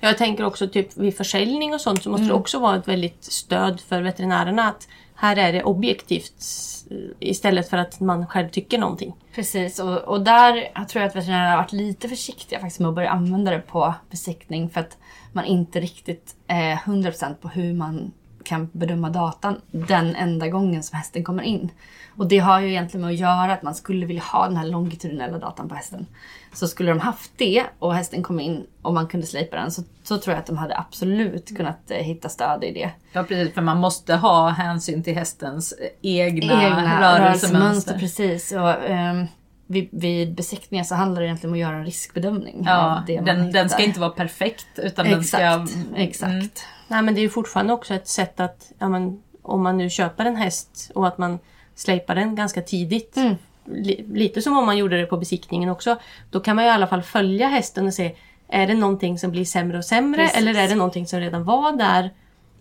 [0.00, 3.24] Jag tänker också typ vid försäljning och sånt så måste det också vara ett väldigt
[3.24, 6.44] stöd för veterinärerna att här är det objektivt
[6.90, 9.14] eh, istället för att man själv tycker någonting.
[9.34, 12.88] Precis, och, och där jag tror jag att veterinärer har varit lite försiktiga faktiskt med
[12.88, 14.98] att börja använda det på besiktning för att
[15.32, 18.12] man inte riktigt är 100% på hur man
[18.50, 21.70] kan bedöma datan den enda gången som hästen kommer in.
[22.16, 24.66] Och det har ju egentligen med att göra att man skulle vilja ha den här
[24.66, 26.06] longitudinella datan på hästen.
[26.52, 29.82] Så skulle de haft det och hästen kom in och man kunde slipa den så,
[30.02, 32.90] så tror jag att de hade absolut kunnat eh, hitta stöd i det.
[33.12, 37.20] Ja precis, för man måste ha hänsyn till hästens egna, Egna rörelsemönster.
[37.20, 37.98] rörelsemönster.
[37.98, 38.52] Precis.
[38.52, 39.26] Och, ehm,
[39.70, 42.62] vid, vid besiktningar så handlar det egentligen om att göra en riskbedömning.
[42.66, 45.38] Ja, av det man den, den ska inte vara perfekt utan den ska...
[45.38, 46.32] Exakt, exakt.
[46.32, 46.48] Mm.
[46.88, 49.90] Nej men det är ju fortfarande också ett sätt att ja, men, om man nu
[49.90, 51.38] köper en häst och att man
[51.74, 53.16] släpar den ganska tidigt.
[53.16, 53.34] Mm.
[53.64, 55.96] Li- lite som om man gjorde det på besiktningen också.
[56.30, 58.16] Då kan man i alla fall följa hästen och se
[58.48, 60.38] är det någonting som blir sämre och sämre Precis.
[60.38, 62.10] eller är det någonting som redan var där?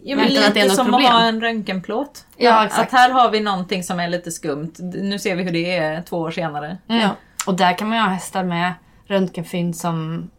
[0.03, 1.05] Ja, men Utan att det är lite något som problem.
[1.05, 2.25] att ha en röntgenplåt.
[2.37, 2.93] Ja, exakt.
[2.93, 4.73] Att här har vi någonting som är lite skumt.
[4.79, 6.77] Nu ser vi hur det är två år senare.
[6.89, 7.01] Mm.
[7.01, 7.09] Ja.
[7.47, 8.73] Och där kan man ju ha hästar med
[9.07, 10.29] röntgenfynd som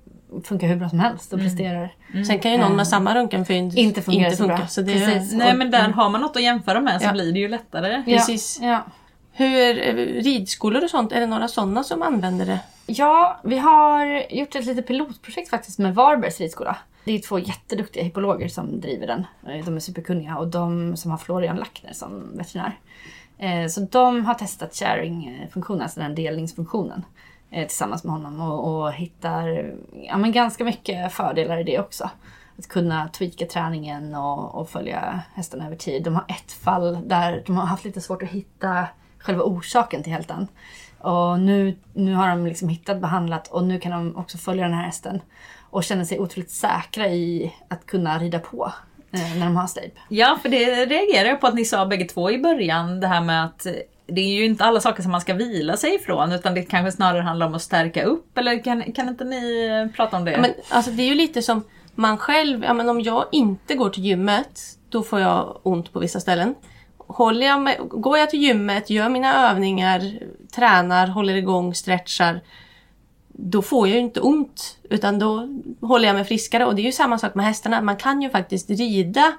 [0.44, 1.50] funkar hur bra som helst och Mm.
[1.50, 1.94] presterar.
[2.26, 4.66] Sen kan ju någon med samma röntgenfynd Inte fungera så bra.
[4.66, 5.32] Så det Precis.
[5.32, 7.12] är, Nej men där har man något att jämföra med så Ja.
[7.12, 8.02] blir det ju lättare.
[8.04, 8.58] Precis.
[8.62, 8.68] Ja.
[8.68, 8.86] Ja.
[9.32, 12.58] Hur, eh, ridskolor och sånt, är det några sådana som använder det?
[12.86, 16.76] Ja, vi har gjort ett litet pilotprojekt faktiskt med Varbergs ridskola.
[17.04, 19.26] Det är två jätteduktiga hippologer som driver den.
[19.46, 22.78] Eh, de är superkunniga och de som har Florian Lackner som veterinär.
[23.38, 27.04] Eh, så de har testat sharing-funktionen, alltså den delningsfunktionen,
[27.50, 32.10] eh, tillsammans med honom och, och hittar ja, men ganska mycket fördelar i det också.
[32.58, 36.02] Att kunna tweaka träningen och, och följa hästarna över tid.
[36.02, 38.86] De har ett fall där de har haft lite svårt att hitta
[39.18, 40.48] själva orsaken till hältan.
[40.98, 44.74] Och nu, nu har de liksom hittat, behandlat och nu kan de också följa den
[44.74, 45.20] här hästen.
[45.70, 48.72] Och känna sig otroligt säkra i att kunna rida på
[49.12, 49.94] eh, när de har slip.
[50.08, 53.00] Ja, för det reagerar jag på att ni sa bägge två i början.
[53.00, 53.66] Det här med att
[54.06, 56.92] det är ju inte alla saker som man ska vila sig ifrån utan det kanske
[56.92, 58.38] snarare handlar om att stärka upp.
[58.38, 60.32] Eller kan, kan inte ni prata om det?
[60.32, 63.74] Ja, men, alltså, det är ju lite som man själv, ja, men om jag inte
[63.74, 66.54] går till gymmet, då får jag ont på vissa ställen.
[66.96, 70.18] Håller jag med, går jag till gymmet, gör mina övningar,
[70.54, 72.40] tränar, håller igång, stretchar.
[73.42, 75.48] Då får jag ju inte ont, utan då
[75.80, 76.66] håller jag mig friskare.
[76.66, 77.80] Och det är ju samma sak med hästarna.
[77.80, 79.32] Man kan ju faktiskt rida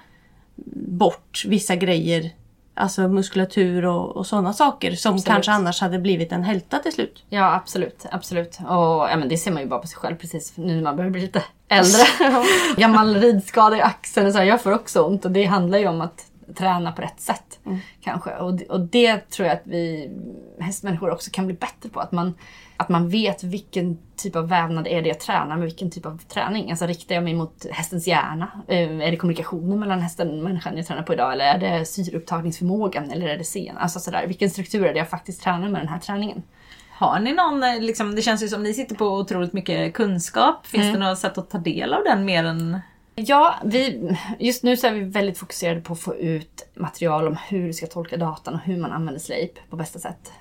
[0.87, 2.31] bort vissa grejer.
[2.73, 5.25] Alltså muskulatur och, och sådana saker som Absolut.
[5.25, 7.23] kanske annars hade blivit en hälta till slut.
[7.29, 8.05] Ja, absolut.
[8.11, 8.57] absolut.
[8.59, 10.95] Och ja, men det ser man ju bara på sig själv precis nu när man
[10.95, 12.03] börjar bli lite äldre.
[12.77, 15.87] Gammal ridskada i axeln och så här, jag får också ont och det handlar ju
[15.87, 17.59] om att träna på rätt sätt.
[18.01, 18.29] Kanske.
[18.35, 20.11] Och, och det tror jag att vi
[20.59, 21.99] hästmänniskor också kan bli bättre på.
[21.99, 22.33] Att man,
[22.77, 26.17] att man vet vilken typ av vävnad är det jag tränar med vilken typ av
[26.27, 26.69] träning.
[26.71, 28.51] Alltså riktar jag mig mot hästens hjärna?
[28.67, 31.33] Eh, Är det kommunikationen mellan hästen och människan jag tränar på idag?
[31.33, 33.11] Eller är det syreupptagningsförmågan?
[33.11, 33.77] Eller är det sen?
[33.77, 36.43] Alltså sådär, vilken struktur är det jag faktiskt tränar med den här träningen?
[36.91, 40.65] Har ni någon, eh, liksom, det känns ju som ni sitter på otroligt mycket kunskap.
[40.67, 40.99] Finns Mm.
[40.99, 42.79] det något sätt att ta del av den mer än...
[43.15, 47.37] Ja, vi, just nu så är vi väldigt fokuserade på att få ut material om
[47.49, 50.31] hur du ska tolka datan och hur man använder Sleip på bästa sätt.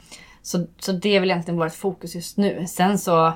[0.43, 2.67] Så, så det är väl egentligen vårt fokus just nu.
[2.67, 3.33] Sen så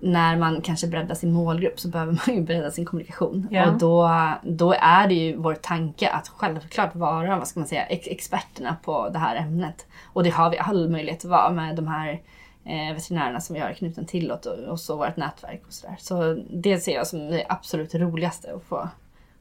[0.00, 3.48] när man kanske breddar sin målgrupp så behöver man ju bredda sin kommunikation.
[3.50, 3.70] Ja.
[3.70, 4.10] Och då,
[4.42, 8.76] då är det ju vår tanke att självklart vara, vad ska man säga, ex- experterna
[8.84, 9.86] på det här ämnet.
[10.04, 12.20] Och det har vi all möjlighet att vara med de här
[12.66, 15.96] eh, veterinärerna som vi har knuten till och, och så vårt nätverk och sådär.
[15.98, 18.88] Så det ser jag som det absolut roligaste att få,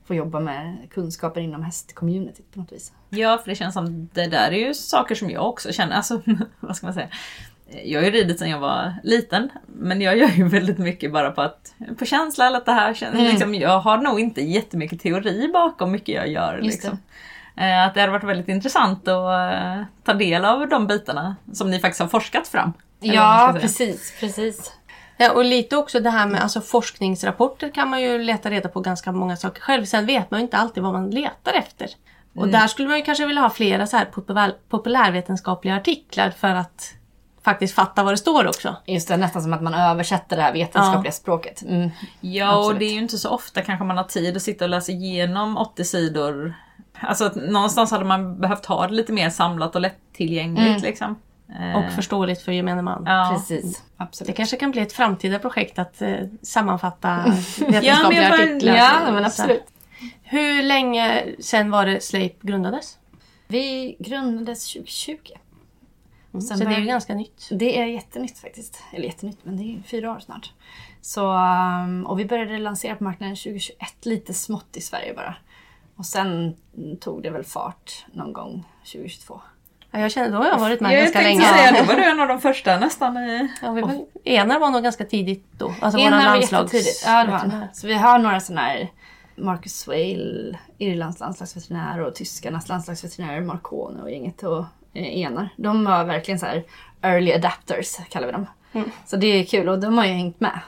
[0.05, 2.93] få jobba med kunskaper inom hästcommunityt på något vis.
[3.09, 5.95] Ja, för det känns som det där är ju saker som jag också känner.
[5.95, 6.21] Alltså,
[6.59, 7.07] vad ska man säga?
[7.83, 11.31] Jag har ju ridit sedan jag var liten, men jag gör ju väldigt mycket bara
[11.31, 13.25] på att på känsla eller att det här känns, Mm.
[13.25, 16.59] liksom, Jag har nog inte jättemycket teori bakom mycket jag gör.
[16.61, 16.97] Liksom.
[17.57, 21.71] Eh, Att det hade varit väldigt intressant att eh, ta del av de bitarna som
[21.71, 22.73] ni faktiskt har forskat fram.
[23.13, 24.73] Ja, precis, precis.
[25.17, 28.79] Ja, och lite också det här med alltså, forskningsrapporter kan man ju leta reda på
[28.79, 29.85] ganska många saker själv.
[29.85, 31.89] Sen vet man ju inte alltid vad man letar efter.
[32.35, 36.47] Och där skulle man ju kanske vilja ha flera så här populär, populärvetenskapliga artiklar för
[36.47, 36.93] att
[37.43, 38.75] faktiskt fatta vad det står också.
[38.85, 41.61] Just det, nästan som att man översätter det här vetenskapliga språket.
[41.61, 41.89] Mm.
[42.21, 42.79] Ja, och Absolut.
[42.79, 45.57] det är ju inte så ofta kanske man har tid att sitta och läsa igenom
[45.57, 46.55] 80 sidor.
[46.99, 50.81] Alltså att någonstans hade man behövt ha det lite mer samlat och lättillgängligt Mm.
[50.81, 51.15] liksom.
[51.59, 53.03] Eh, Och förståeligt för gemene man.
[53.05, 53.31] ja.
[53.35, 54.35] Precis, Det absolut.
[54.37, 58.75] kanske kan bli ett framtida projekt att eh, sammanfatta Ja, men vetenskapliga bara- artiklar.
[58.75, 59.63] Ja, men absolut.
[60.23, 62.97] Hur länge sen var det Sleip grundades?
[63.47, 65.17] Vi grundades 2020.
[66.33, 67.47] Mm, Sen så det är ju började- ganska nytt.
[67.51, 68.83] Det är jättenytt faktiskt.
[68.93, 70.53] Eller jättenytt, men det är fyra år snart.
[71.01, 75.35] Så, um, och vi började lansera på marknaden 2021, lite smått i Sverige bara.
[75.95, 76.55] Och sen
[77.01, 79.41] tog det väl fart någon gång 2022.
[79.95, 81.41] Ja, jag känner, då har jag varit med Jag ganska länge.
[81.41, 83.49] säga, då var du en av de första nästan i...
[83.61, 85.73] Ja, vi var, Enar var nog ganska tidigt då.
[85.81, 86.73] Alltså Ena våran var landslags...
[86.73, 87.03] jättetidigt.
[87.05, 87.67] Ja, det var han.
[87.73, 88.91] Så vi har några sådana här
[89.35, 94.59] Marcus Swale, Irlands landslagsveterinär och tyskarnas landslagsveterinär Marcone och gänget och
[94.93, 95.49] eh, Enar.
[95.57, 96.63] De var verkligen så här
[97.01, 98.45] early adapters kallar vi dem.
[99.05, 100.59] Så det är kul och de har ju hängt med.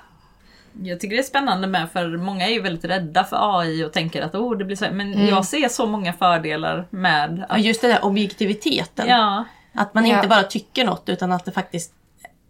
[0.84, 3.94] Jag tycker det är spännande med för många är ju väldigt rädda för AI och
[3.94, 4.92] tänker att oh, det blir så här.
[4.92, 5.28] Men Mm.
[5.28, 7.62] jag ser så många fördelar med Ja, att...
[7.62, 9.08] just det där objektiviteten.
[9.08, 10.16] Ja, Att man Ja.
[10.16, 11.92] inte bara tycker något utan att det faktiskt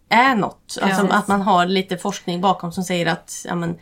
[0.10, 0.78] är något.
[0.82, 1.12] Alltså Precis.
[1.18, 3.76] att man har lite forskning bakom som säger att ja, men,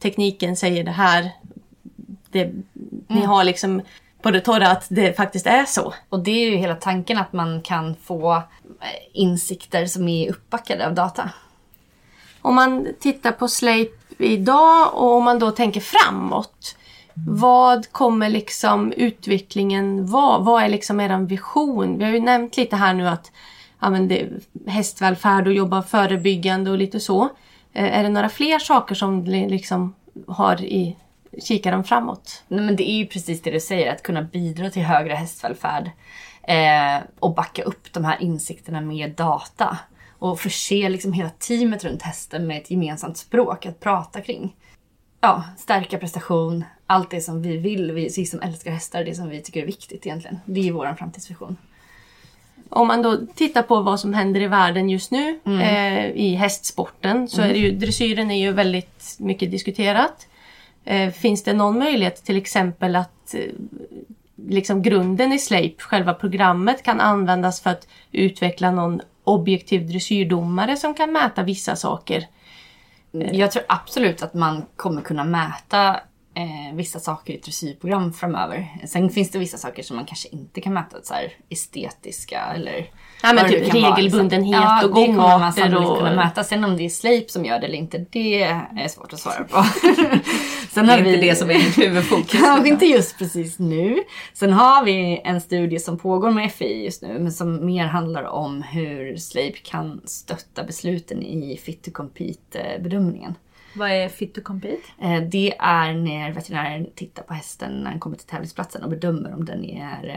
[0.00, 1.30] tekniken säger det här.
[2.30, 2.52] Det,
[3.08, 3.82] Ni har liksom
[4.22, 5.94] på det torra att det faktiskt är så.
[6.08, 8.42] Och det är ju hela tanken att man kan få eh,
[9.12, 11.30] insikter som är uppbackade av data.
[12.46, 16.76] Om man tittar på Slape idag och om man då tänker framåt.
[17.14, 20.38] Vad kommer liksom utvecklingen vara?
[20.38, 21.98] Vad är liksom er vision?
[21.98, 23.32] Vi har ju nämnt lite här nu att
[23.80, 24.28] ja, men det,
[24.66, 27.28] hästvälfärd och jobba förebyggande och lite så.
[27.72, 29.94] Eh, Är det några fler saker som ni liksom
[30.26, 30.96] har i
[31.42, 32.42] kikaren framåt?
[32.48, 35.90] Nej, men det är ju precis det du säger, att kunna bidra till högre hästvälfärd
[36.42, 39.78] eh, och backa upp de här insikterna med data.
[40.18, 44.56] Och förse liksom hela teamet runt hästen med ett gemensamt språk att prata kring.
[45.20, 49.28] Ja, stärka prestation, allt det som vi vill, vi, vi som älskar hästar, det som
[49.28, 50.38] vi tycker är viktigt egentligen.
[50.44, 51.56] Det är vår framtidsvision.
[52.68, 57.28] Om man då tittar på vad som händer i världen just nu eh, i hästsporten
[57.28, 60.26] så är det ju dressyren är ju väldigt mycket diskuterat.
[60.84, 63.40] Eh, finns det någon möjlighet till exempel att eh,
[64.48, 70.94] liksom grunden i Slape, själva programmet kan användas för att utveckla någon objektiv dressyrdomare som
[70.94, 72.26] kan mäta vissa saker?
[73.32, 75.88] Jag tror absolut att man kommer kunna mäta
[76.34, 78.68] eh, vissa saker i dressyrprogram framöver.
[78.86, 82.90] Sen finns det vissa saker som man kanske inte kan mäta, så här estetiska eller
[83.22, 84.90] Ja, men typ kan vara, regelbundenhet liksom.
[84.90, 86.44] och det kommer man gångarter sannolikt och- kunna mäta.
[86.44, 89.44] Sen om det är Slape som gör det eller inte, det är svårt att svara
[89.44, 89.64] på.
[90.76, 92.30] Sen det är vi inte det som är mitt huvudfokus.
[92.40, 93.96] Kanske inte just precis nu.
[94.32, 98.22] Sen har vi en studie som pågår med FI just nu, men som mer handlar
[98.24, 103.34] om hur Slape kan stötta besluten i fit to compete-bedömningen.
[103.74, 104.82] Vad är fit to compete?
[105.02, 109.34] Eh, Det är när veterinären tittar på hästen när den kommer till tävlingsplatsen och bedömer
[109.34, 110.08] om den är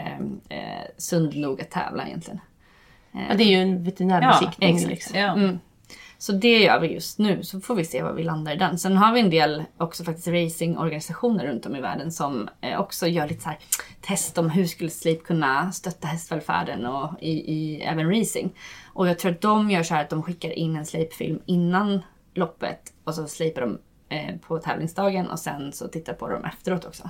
[0.49, 2.39] eh, eh, sund nog att tävla egentligen.
[3.11, 4.75] Ja, det är ju en veterinärbesiktning.
[4.75, 4.89] exakt.
[4.91, 5.19] liksom.
[5.19, 5.33] Ja.
[5.33, 5.59] Mm.
[6.21, 8.79] Så det gör vi just nu, så får vi se var vi landar i den.
[8.79, 13.07] Sen har vi en del också faktiskt racingorganisationer runt om i världen som eh, också
[13.07, 13.57] gör lite så här
[14.01, 18.49] test om hur skulle Sleep kunna stötta hästvälfärden och i, i även racing.
[18.93, 22.01] Och jag tror att de gör så här att de skickar in en Sleep-film innan
[22.33, 23.79] loppet och så slipar de
[24.09, 27.09] eh, på tävlingsdagen och sen så tittar på dem efteråt också.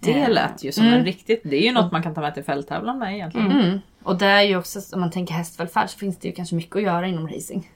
[0.00, 1.40] Det Eh, lät ju som en riktigt...
[1.44, 3.52] Det är ju något man kan ta med till fälttävlan med egentligen.
[3.52, 3.78] Mm.
[4.02, 6.76] Och det är ju också, om man tänker hästvälfärd så finns det ju kanske mycket
[6.76, 7.70] att göra inom racing.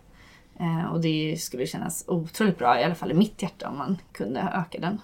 [0.60, 3.98] Eh, och det skulle kännas otroligt bra, i alla fall i mitt hjärta, om man
[4.12, 5.00] kunde öka den.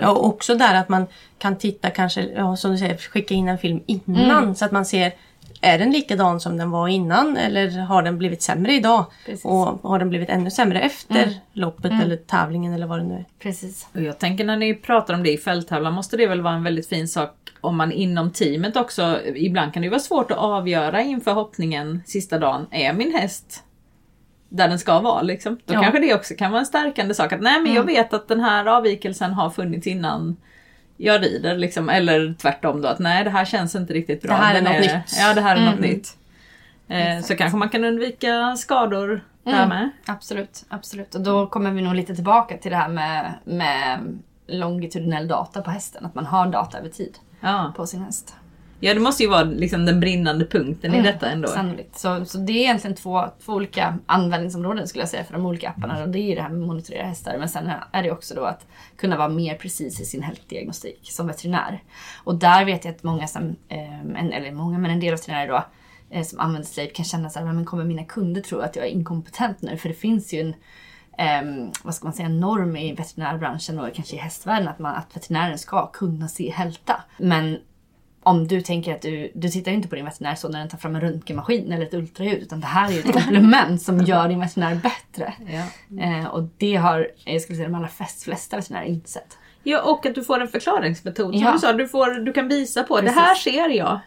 [0.00, 1.06] Ja, och också där att man
[1.38, 4.86] kan titta kanske, ja, som du säger, skicka in en film innan så att man
[4.86, 5.12] ser
[5.60, 9.04] är den likadan som den var innan eller har den blivit sämre idag?
[9.26, 9.44] Precis.
[9.44, 13.24] Och har den blivit ännu sämre efter loppet eller tävlingen eller vad det nu är?
[13.38, 13.86] Precis.
[13.94, 16.64] Och jag tänker när ni pratar om det i fälttävlan måste det väl vara en
[16.64, 20.38] väldigt fin sak om man inom teamet också, ibland kan det ju vara svårt att
[20.38, 23.64] avgöra inför hoppningen sista dagen, är min häst
[24.52, 25.58] där den ska vara liksom?
[25.66, 25.80] Då Ja.
[25.82, 28.40] kanske det också kan vara en stärkande sak att nej men jag vet att den
[28.40, 30.36] här avvikelsen har funnits innan
[30.96, 34.30] jag rider liksom, eller tvärtom då att nej det här känns inte riktigt bra.
[34.32, 35.18] Det här är något nytt.
[35.20, 35.90] Ja det här är något Mm.
[35.90, 36.16] nytt.
[36.88, 39.90] Eh, så kanske man kan undvika skador där med.
[40.06, 41.14] Absolut, absolut.
[41.14, 45.70] Och då kommer vi nog lite tillbaka till det här med, med longitudinell data på
[45.70, 46.06] hästen.
[46.06, 47.72] Att man har data över tid Ja.
[47.76, 48.34] på sin häst.
[48.80, 51.48] Ja det måste ju vara liksom den brinnande punkten i detta ändå.
[51.48, 51.98] Sannolikt.
[51.98, 55.68] Så, så det är egentligen två, två olika användningsområden skulle jag säga för de olika
[55.68, 56.02] apparna.
[56.02, 57.38] Och det är ju det här med att monitorera hästar.
[57.38, 58.66] Men sen är det också då att
[58.96, 61.82] kunna vara mer precis i sin hältdiagnostik som veterinär.
[62.24, 65.64] Och där vet jag att många som, eh, eller många, men en del veterinärer då
[66.10, 68.86] eh, som använder Slape kan känna så här, men kommer mina kunder tro att jag
[68.86, 69.76] är inkompetent nu?
[69.76, 70.54] För det finns ju en
[71.18, 75.16] ehm, vad ska man säga, norm i veterinärbranschen och kanske i hästvärlden att, man, att
[75.16, 77.02] veterinären ska kunna se hälta.
[77.18, 77.58] Men
[78.22, 80.68] om du tänker att du, du tittar ju inte på din veterinär så när den
[80.68, 83.98] tar fram en röntgenmaskin eller ett ultraljud utan det här är ju ett komplement som
[84.04, 85.34] gör din veterinär bättre.
[85.50, 86.02] Ja.
[86.04, 89.38] Eh, och det har, jag skulle säga de allra flest, flesta veterinärer inte sett.
[89.62, 91.32] Ja och att du får en förklaringsmetod.
[91.34, 91.52] Som Ja.
[91.52, 93.20] du sa, du, får, du kan visa på det Precis.
[93.20, 94.00] här ser jag.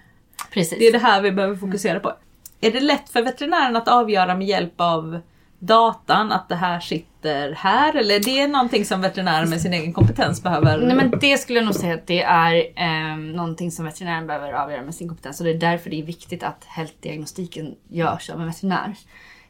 [0.52, 0.80] Precis.
[0.80, 2.14] Det är det här vi behöver fokusera på.
[2.62, 5.20] Är det lätt för veterinären att avgöra med hjälp av
[5.66, 7.96] datan att det här sitter här?
[7.96, 10.78] Eller är det någonting som veterinären med sin egen kompetens behöver?
[10.78, 14.54] Nej men det skulle jag nog säga att det är eh, någonting som veterinären behöver
[14.54, 15.40] avgöra med sin kompetens.
[15.40, 18.96] Och det är därför det är viktigt att hältdiagnostiken görs av en veterinär.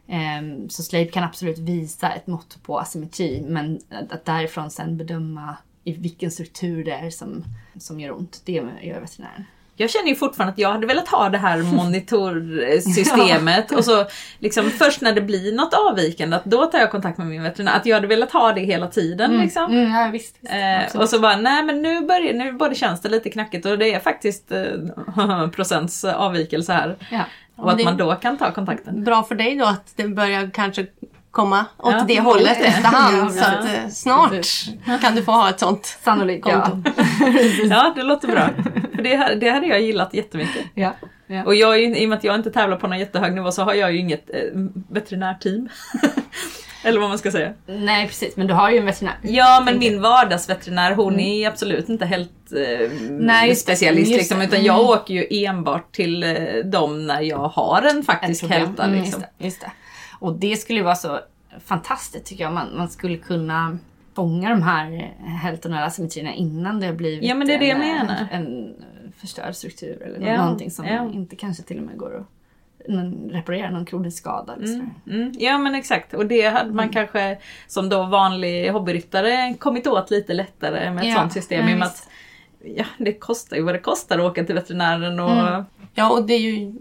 [0.08, 4.96] Eh, så Slape kan absolut visa ett mått på asymmetri men att, att därifrån sen
[4.96, 7.44] bedöma i vilken struktur det är som,
[7.78, 9.44] som gör ont, det gör veterinären.
[9.76, 14.06] Jag känner ju fortfarande att jag hade velat ha det här monitorsystemet och så
[14.38, 17.76] liksom först när det blir något avvikande, att då tar jag kontakt med min veterinär.
[17.76, 19.64] Att jag hade velat ha det hela tiden liksom.
[19.72, 20.54] Mm, ja, visst, visst,
[20.94, 23.78] Eh, och så bara, nej men nu börjar, nu både känns det lite knackigt och
[23.78, 26.96] det är faktiskt eh, procents avvikelse här.
[27.10, 27.20] Ja.
[27.56, 29.04] Och att det- man då kan ta kontakten.
[29.04, 30.86] Bra för dig då att det börjar kanske
[31.34, 32.64] komma åt Ja, det hållet det.
[32.66, 33.16] efterhand.
[33.18, 33.58] Ja, så ja.
[33.58, 35.98] att eh, snart kan du få ha ett sånt.
[36.04, 36.60] Sannolikt ja.
[36.60, 36.90] Konto.
[37.70, 38.48] Ja, det låter bra.
[38.94, 40.64] För det, här- det hade jag gillat jättemycket.
[40.74, 40.94] ja.
[41.26, 41.44] ja.
[41.44, 43.74] Och jag, i och med att jag inte tävlar på någon jättehög nivå så har
[43.74, 44.36] jag ju inget eh,
[44.90, 45.68] veterinärteam.
[46.86, 47.52] Eller vad man ska säga.
[47.66, 49.14] Nej precis, men du har ju en veterinär.
[49.22, 54.64] Ja men min vardagsveterinär hon är absolut inte helt eh, Nej, specialist Just liksom, utan
[54.64, 56.30] jag åker ju enbart till eh,
[56.64, 58.82] dem när jag har en faktisk hälta.
[58.84, 59.20] Mm, Liksom.
[59.20, 59.70] just, det, just det.
[60.24, 61.20] Och det skulle ju vara så
[61.64, 62.52] fantastiskt tycker jag.
[62.52, 63.78] Man, man skulle kunna
[64.14, 67.76] fånga de här hältorna asymmetrierna innan det har blivit Ja, men det är det jag
[67.76, 68.26] en, eh, menar.
[68.32, 68.74] en
[69.16, 71.10] förstörd struktur eller Ja, någonting som ja.
[71.12, 72.26] inte kanske till och med går att
[72.88, 74.54] någon, reparera, någon kronisk skada.
[74.54, 74.90] Eller sådär.
[75.10, 80.10] Mm, ja men exakt och det hade man kanske som då vanlig hobbyryttare kommit åt
[80.10, 81.68] lite lättare med ett Ja, sånt system.
[81.68, 82.08] ja, att,
[82.76, 85.64] ja, det kostar ju vad det kostar att åka till veterinären och Mm.
[85.94, 86.72] Ja, och det är ju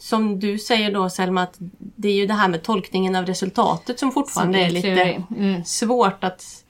[0.00, 3.98] som du säger då Selma, att det är ju det här med tolkningen av resultatet
[3.98, 5.24] som fortfarande Som är är lite.
[5.36, 5.64] Mm.
[5.64, 6.64] svårt att...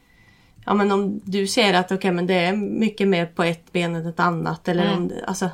[0.65, 3.95] Ja men om du ser att okej men det är mycket mer på ett ben
[3.97, 4.99] än ett annat eller Mm.
[4.99, 5.49] om alltså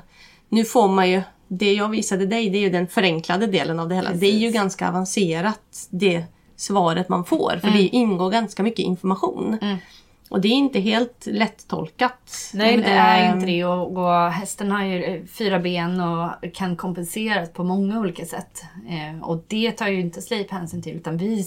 [0.49, 3.89] Nu får man ju, det jag visade dig det är ju den förenklade delen av
[3.89, 4.12] det hela.
[4.12, 4.55] Det är ju Precis.
[4.55, 6.25] ganska avancerat det
[6.57, 9.59] svaret man får för det ingår ganska mycket information.
[9.62, 9.77] Mm.
[10.31, 12.33] Och det är inte helt lättolkat.
[12.55, 16.31] Nej, Nej, det är inte det och, och hästen har ju eh, fyra ben och
[16.55, 18.62] kan kompenseras på många olika sätt.
[18.89, 21.43] Eh, och det tar ju inte Sleip hänsyn till utan vi,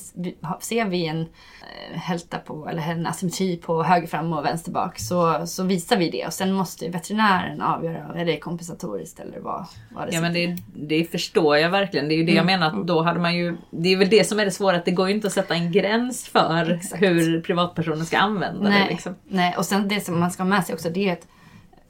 [0.60, 5.00] ser vi en eh, hälta på, eller en asymmetri på höger fram och vänster bak
[5.00, 9.40] så, så visar vi det och sen måste ju veterinären avgöra är det kompensatoriskt eller
[9.40, 9.66] vad,
[9.96, 12.08] vad det Ja men det, det förstår jag verkligen.
[12.08, 12.60] Det är ju det jag Mm.
[12.60, 13.58] menar att då hade man ju...
[13.72, 15.54] Det är väl det som är det svåra, att det går ju inte att sätta
[15.56, 17.02] en gräns för Exakt.
[17.02, 18.90] hur privatpersoner ska använda Nej, det.
[18.90, 19.16] Liksom.
[19.28, 21.28] nej, och sen det som man ska ha med sig också det är att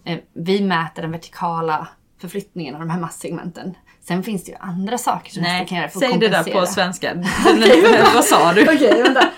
[0.06, 1.88] eh, vi mäter den vertikala
[2.22, 3.76] förflyttningen av de här masssegmenten.
[4.08, 6.44] Sen finns det ju andra saker som hästen kan göra för att säg det där
[6.44, 6.62] kompensera.
[6.62, 7.14] på svenska.
[8.14, 8.64] vad sa du?
[8.64, 9.30] Okej, vänta.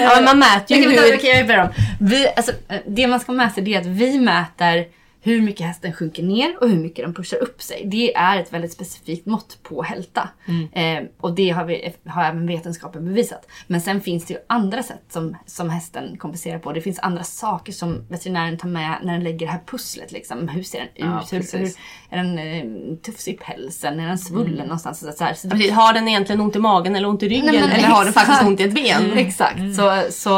[0.00, 1.16] Ja, man mäter ju vänta, hur...
[1.16, 1.70] okej, jag börjar om.
[2.00, 4.86] Vi, alltså, eh, det man ska mäta det är att vi mäter
[5.22, 7.82] hur mycket hästen sjunker ner och hur mycket den pushar upp sig.
[7.86, 10.28] Det är ett väldigt specifikt mått på hälta.
[10.72, 13.46] Eh, och det har, vi, har även vetenskapen bevisat.
[13.66, 16.72] Men sen finns det ju andra sätt som, som hästen kompenserar på.
[16.72, 20.12] Det finns andra saker som veterinären tar med när den lägger det här pusslet.
[20.12, 20.48] Liksom.
[20.48, 20.92] Hur ser den ut?
[20.94, 21.70] Ja, hur, hur,
[22.10, 24.00] är den eh, tufs i pälsen?
[24.00, 25.00] Är den svullen någonstans?
[25.00, 25.34] Så, så, här.
[25.34, 27.88] så det Har den egentligen ont i magen eller ont i ryggen Nej, men eller
[27.88, 28.26] har den exakt.
[28.26, 29.12] faktiskt ont i ett ben?
[29.18, 30.30] Exakt, så, så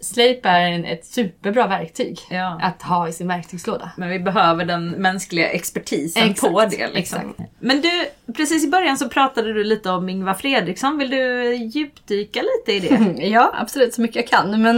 [0.00, 2.60] Slape är en, ett superbra verktyg Ja.
[2.62, 3.90] att ha i sin verktygslåda.
[3.96, 6.90] Men vi behöver den mänskliga expertisen Exakt, på det.
[6.94, 7.34] Liksom.
[7.58, 7.90] Men du,
[8.32, 10.98] precis i början så pratade du lite om Ingvar Fredriksson.
[10.98, 13.26] Vill du djupdyka lite i det?
[13.26, 14.62] Ja, absolut så mycket jag kan.
[14.62, 14.76] Men,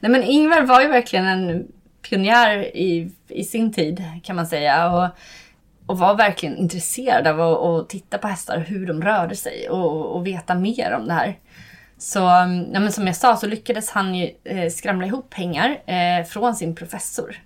[0.00, 1.66] nej, men Ingvar var ju verkligen en
[2.08, 4.92] pionjär i, i sin tid kan man säga.
[4.92, 5.08] Och,
[5.86, 10.16] och var verkligen intresserad av att, att titta på hästar, hur de rörde sig och,
[10.16, 11.38] och veta mer om det här.
[11.98, 12.46] Så ja,
[12.80, 16.74] men som jag sa så lyckades han ju eh, skramla ihop pengar eh, från sin
[16.74, 17.36] professor.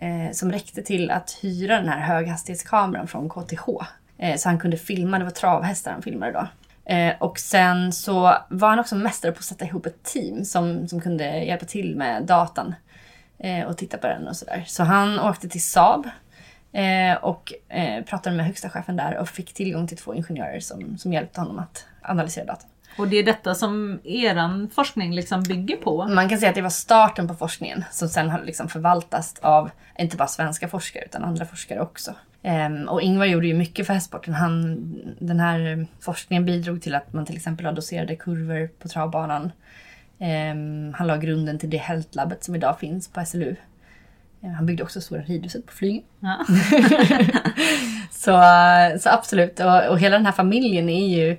[0.00, 3.68] Eh, som räckte till att hyra den här höghastighetskameran från KTH.
[4.18, 6.46] Eh, så han kunde filma, det var travhästar han filmade då.
[6.92, 10.88] Eh, och sen så var han också mästare på att sätta ihop ett team som,
[10.88, 12.74] som kunde hjälpa till med datan.
[13.38, 14.64] Eh, och titta på den och sådär.
[14.66, 16.08] Så han åkte till Saab
[16.72, 20.98] eh, och eh, pratade med högsta chefen där och fick tillgång till två ingenjörer som,
[20.98, 22.69] som hjälpte honom att analysera datan.
[22.98, 26.06] Och det är detta som eran forskning liksom bygger på.
[26.06, 29.70] Man kan säga att det var starten på forskningen som sen har liksom förvaltats av
[29.98, 32.14] inte bara svenska forskare utan andra forskare också.
[32.42, 34.34] Ehm, och Ingvar gjorde ju mycket för hästsporten.
[34.34, 34.76] Han,
[35.18, 39.52] den här forskningen bidrog till att man till exempel har doserade kurvor på travbanan.
[40.18, 43.56] Ehm, han la grunden till det hältlabbet som idag finns på SLU.
[44.42, 46.02] Ehm, han byggde också stora ridhuset på Flyinge.
[46.20, 46.38] Ja.
[48.10, 48.42] så,
[49.00, 51.36] så absolut, och, och hela den här familjen är ju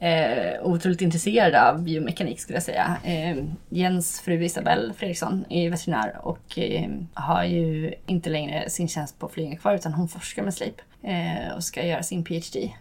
[0.00, 2.96] eh, otroligt intresserade av biomekanik skulle jag säga.
[3.04, 9.18] Eh, Jens fru Isabelle Fredriksson är veterinär och eh, har ju inte längre sin tjänst
[9.18, 12.72] på Flyinge kvar utan hon forskar med slip eh, och ska göra sin PhD.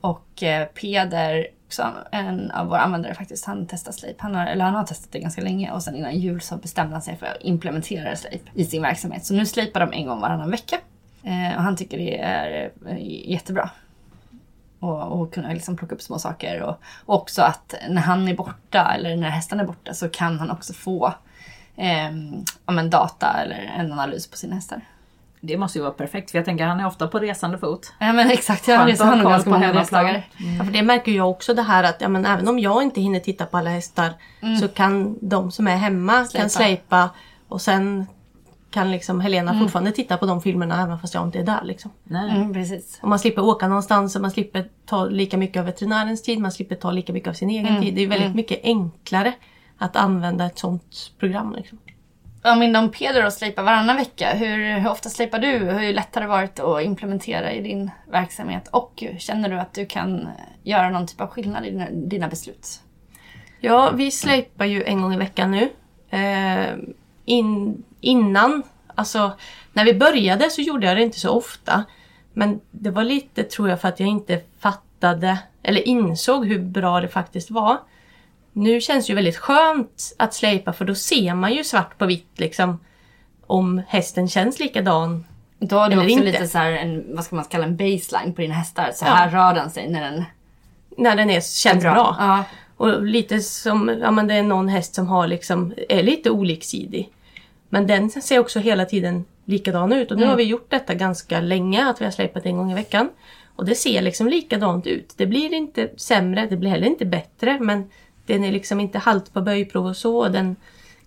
[0.00, 4.20] Och eh, Peder, också en av våra användare faktiskt, han testar Sleip.
[4.20, 6.92] Han har, eller han har testat det ganska länge och sen innan jul så bestämde
[6.92, 9.24] han sig för att implementera Sleip i sin verksamhet.
[9.24, 10.76] Så nu slipar de en gång varannan vecka.
[11.22, 13.70] Eh, och han tycker det är eh, jättebra.
[14.80, 16.62] Och, och kunna liksom plocka upp små saker.
[16.62, 20.38] Och, och också att när han är borta eller när hästen är borta så kan
[20.38, 21.14] han också få
[21.76, 22.10] eh,
[22.66, 24.80] ja, men data eller en analys på sina hästar.
[25.40, 27.92] Det måste ju vara perfekt för jag tänker han är ofta på resande fot.
[27.98, 30.22] Ja men exakt, jag reser honom ganska på många resdagar.
[30.58, 33.00] Ja, för det märker jag också det här att ja, men även om jag inte
[33.00, 34.12] hinner titta på alla hästar
[34.60, 36.40] så kan de som är hemma Släpa.
[36.40, 37.10] kan släpa
[37.48, 38.06] och sen
[38.74, 41.64] kan liksom Helena fortfarande titta på de filmerna även fast jag inte är där.
[41.64, 41.90] Liksom.
[42.04, 42.30] Nej.
[42.30, 42.98] Mm, precis.
[43.02, 46.52] Och man slipper åka någonstans och man slipper ta lika mycket av veterinärens tid, man
[46.52, 47.94] slipper ta lika mycket av sin egen tid.
[47.94, 49.32] Det är väldigt mycket enklare
[49.78, 51.54] att använda ett sånt program.
[51.56, 51.78] Liksom.
[52.44, 55.58] Om inom Peder och slipar varannan vecka, hur, hur ofta slipar du?
[55.58, 58.68] Hur lätt har det varit att implementera i din verksamhet?
[58.68, 60.28] Och känner du att du kan
[60.62, 62.80] göra någon typ av skillnad i dina, dina beslut?
[63.60, 65.70] Ja, vi släpar ju en gång i veckan nu.
[66.18, 66.76] Eh,
[67.24, 68.62] in, innan,
[68.94, 69.32] alltså
[69.72, 71.84] när vi började så gjorde jag det inte så ofta.
[72.32, 77.00] Men det var lite tror jag för att jag inte fattade eller insåg hur bra
[77.00, 77.78] det faktiskt var.
[78.52, 82.06] Nu känns det ju väldigt skönt att släpa för då ser man ju svart på
[82.06, 82.80] vitt liksom
[83.46, 85.24] om hästen känns likadan.
[85.58, 86.24] Då har du också inte.
[86.24, 88.90] lite så här en, vad ska man kalla en baseline på dina hästar.
[88.94, 89.10] Så Ja.
[89.10, 90.24] här rör den sig när den
[90.96, 92.16] När den är, känns bra.
[92.18, 92.44] Ja.
[92.76, 97.10] Och lite som, ja men det är någon häst som har liksom, är lite oliksidig.
[97.74, 101.40] Men den ser också hela tiden likadan ut och nu har vi gjort detta ganska
[101.40, 103.08] länge, att vi har släpat en gång i veckan.
[103.56, 105.14] Och det ser liksom likadant ut.
[105.16, 107.90] Det blir inte sämre, det blir heller inte bättre men
[108.26, 110.16] den är liksom inte halt på böjprov och så.
[110.18, 110.56] och Den,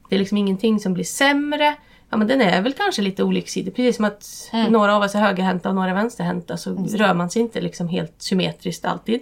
[0.09, 1.75] det är liksom ingenting som blir sämre.
[2.09, 3.75] Ja men den är väl kanske lite oliksidig.
[3.75, 7.29] Precis som att några av oss är högerhänta och några är vänsterhänta så rör man
[7.29, 9.21] sig inte liksom helt symmetriskt alltid.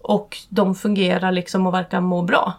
[0.00, 2.52] Och de fungerar liksom och verkar må bra.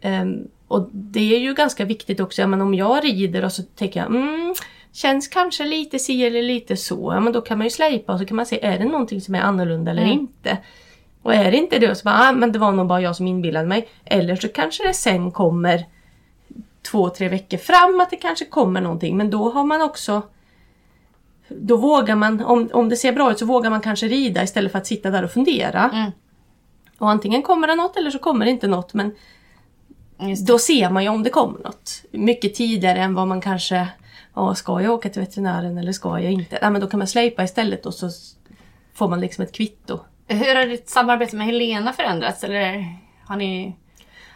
[0.00, 2.40] Ehm, och det är ju ganska viktigt också.
[2.40, 4.54] Ja, men om jag rider och så tänker jag mm,
[4.92, 7.12] känns kanske lite si eller lite så.
[7.14, 9.20] Ja, men då kan man ju släpa och så kan man se är det någonting
[9.20, 10.58] som är annorlunda eller inte.
[11.22, 13.26] Och är det inte det så bara, ah, men det var nog bara jag som
[13.26, 13.88] inbillade mig.
[14.04, 15.84] Eller så kanske det sen kommer
[16.82, 19.16] två, tre veckor fram att det kanske kommer någonting.
[19.16, 20.22] Men då har man också
[21.48, 24.72] då vågar man, om, om det ser bra ut så vågar man kanske rida istället
[24.72, 25.90] för att sitta där och fundera.
[25.94, 26.10] Mm.
[26.98, 28.94] Och antingen kommer det något eller så kommer det inte något.
[28.94, 29.14] Men.
[30.46, 32.02] Då ser man ju om det kommer något.
[32.10, 33.88] Mycket tidigare än vad man kanske,
[34.34, 36.58] ja ska jag åka till veterinären eller ska jag inte?
[36.62, 38.10] Nej men då kan man släpa istället och så
[38.94, 40.00] får man liksom ett kvitto.
[40.26, 42.44] Hur har ditt samarbete med Helena förändrats?
[42.44, 43.76] Eller har ni...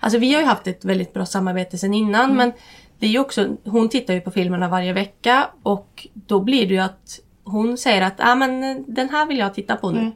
[0.00, 2.52] Alltså vi har ju haft ett väldigt bra samarbete sedan innan men
[2.98, 6.74] det är ju också, hon tittar ju på filmerna varje vecka och då blir det
[6.74, 10.12] ju att hon säger att ah, men den här vill jag titta på nu.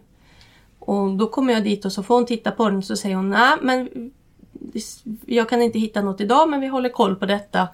[0.78, 3.30] Och då kommer jag dit och så får hon titta på den så säger hon
[3.30, 3.88] nej men
[5.26, 7.68] jag kan inte hitta något idag men vi håller koll på detta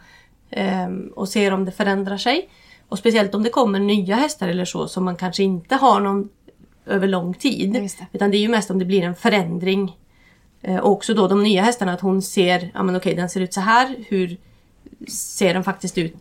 [0.51, 2.49] ehm, och ser om det förändrar sig.
[2.89, 6.29] Och speciellt om det kommer nya hästar eller så som man kanske inte har någon
[6.87, 7.73] över lång tid.
[7.73, 7.91] Det.
[8.13, 9.97] Utan det är ju mest om det blir en förändring.
[10.63, 13.41] Eh, Och också då de nya hästarna att hon ser, ja men okej den ser
[13.41, 13.97] ut så här.
[14.09, 14.37] Hur
[15.09, 16.17] ser den faktiskt ut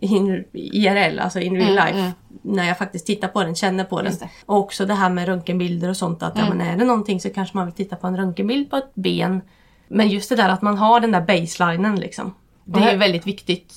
[0.00, 1.98] in, IRL, alltså in real Mm, life?
[1.98, 2.10] mm.
[2.44, 4.12] När jag faktiskt tittar på den, känner på den.
[4.12, 4.28] Mm.
[4.46, 6.22] Och också det här med röntgenbilder och sånt.
[6.22, 8.76] Att ja, men är det någonting så kanske man vill titta på en röntgenbild på
[8.76, 9.40] ett ben.
[9.92, 12.34] Men just det där att man har den där baselinen liksom.
[12.64, 13.74] Det är väldigt viktigt.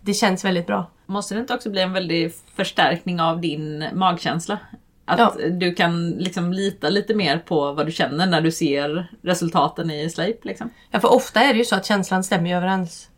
[0.00, 0.90] Det känns väldigt bra.
[1.06, 4.58] Måste det inte också bli en väldig förstärkning av din magkänsla?
[5.04, 5.34] Att Ja.
[5.50, 10.10] du kan liksom lita lite mer på vad du känner när du ser resultaten i
[10.10, 10.44] Sleip.
[10.44, 10.70] Liksom.
[10.90, 13.08] Ja, för ofta är det ju så att känslan stämmer överens.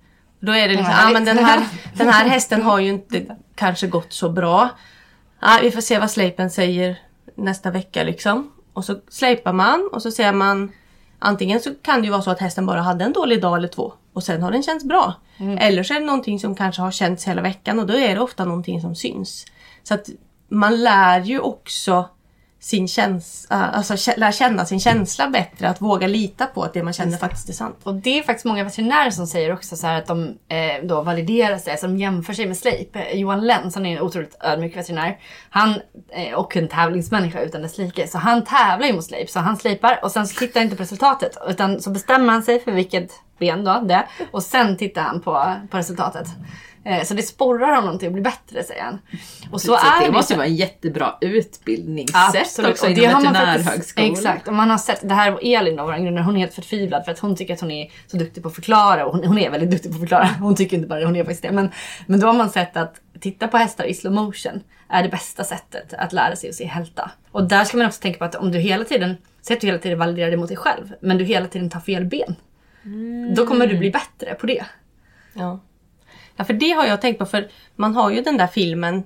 [0.40, 1.60] Då är det liksom, Ja, ah, men den här,
[1.96, 4.68] den här hästen har ju inte kanske gått så bra.
[5.40, 6.98] Ja, vi får se vad släpen säger
[7.34, 8.52] nästa vecka liksom.
[8.72, 10.72] Och så släpar man och så ser man
[11.24, 13.68] Antingen så kan det ju vara så att hästen bara hade en dålig dag eller
[13.68, 15.14] två och sen har den känts bra.
[15.58, 18.20] Eller så är det någonting som kanske har känts hela veckan och då är det
[18.20, 19.44] ofta någonting som syns.
[19.82, 20.08] Så att
[20.48, 22.08] man lär ju också
[22.62, 25.68] sin känsla, alltså kä- lär känna sin känsla bättre.
[25.68, 27.78] Att våga lita på att det man känner faktiskt är sant.
[27.82, 31.02] Och det är faktiskt många veterinärer som säger också så här att de eh, då
[31.02, 32.96] validerar sig, alltså de jämför sig med Sleip.
[32.96, 35.18] Eh, Johan Lenz, han är en otroligt ödmjuk veterinär.
[35.50, 38.08] Han, eh, och en tävlingsmänniska utan dess like.
[38.08, 39.30] Så han tävlar ju mot Sleip.
[39.30, 41.36] Så han slipar och sen så tittar han inte på resultatet.
[41.48, 44.06] Utan så bestämmer han sig för vilket ben då det.
[44.30, 46.26] Och sen tittar han på, på resultatet.
[46.84, 48.98] Eh, Så det sporrar honom till att bli bättre säger han.
[49.50, 50.36] Och så Så är det det måste ju.
[50.36, 54.12] vara en jättebra utbildningssätt Absolut, också inom veterinärhögskolan.
[54.12, 54.48] exakt.
[54.48, 57.04] Och man har sett, det här var Elin då, vår grundare, hon är helt förtvivlad
[57.04, 59.38] för att hon tycker att hon är så duktig på att förklara och hon, hon
[59.38, 60.28] är väldigt duktig på att förklara.
[60.40, 61.52] Hon tycker inte bara det, hon är faktiskt det.
[61.52, 61.70] Men,
[62.06, 65.44] men då har man sett att titta på hästar i slow motion är det bästa
[65.44, 67.10] sättet att lära sig att se hälta.
[67.32, 69.66] Och där ska man också tänka på att om du hela tiden, säg att du
[69.66, 72.36] hela tiden validerar det mot dig själv, men du hela tiden tar fel ben.
[73.36, 74.64] Då kommer du bli bättre på det.
[75.34, 75.60] Ja.
[76.42, 79.02] Ja, för det har jag tänkt på för man har ju den där filmen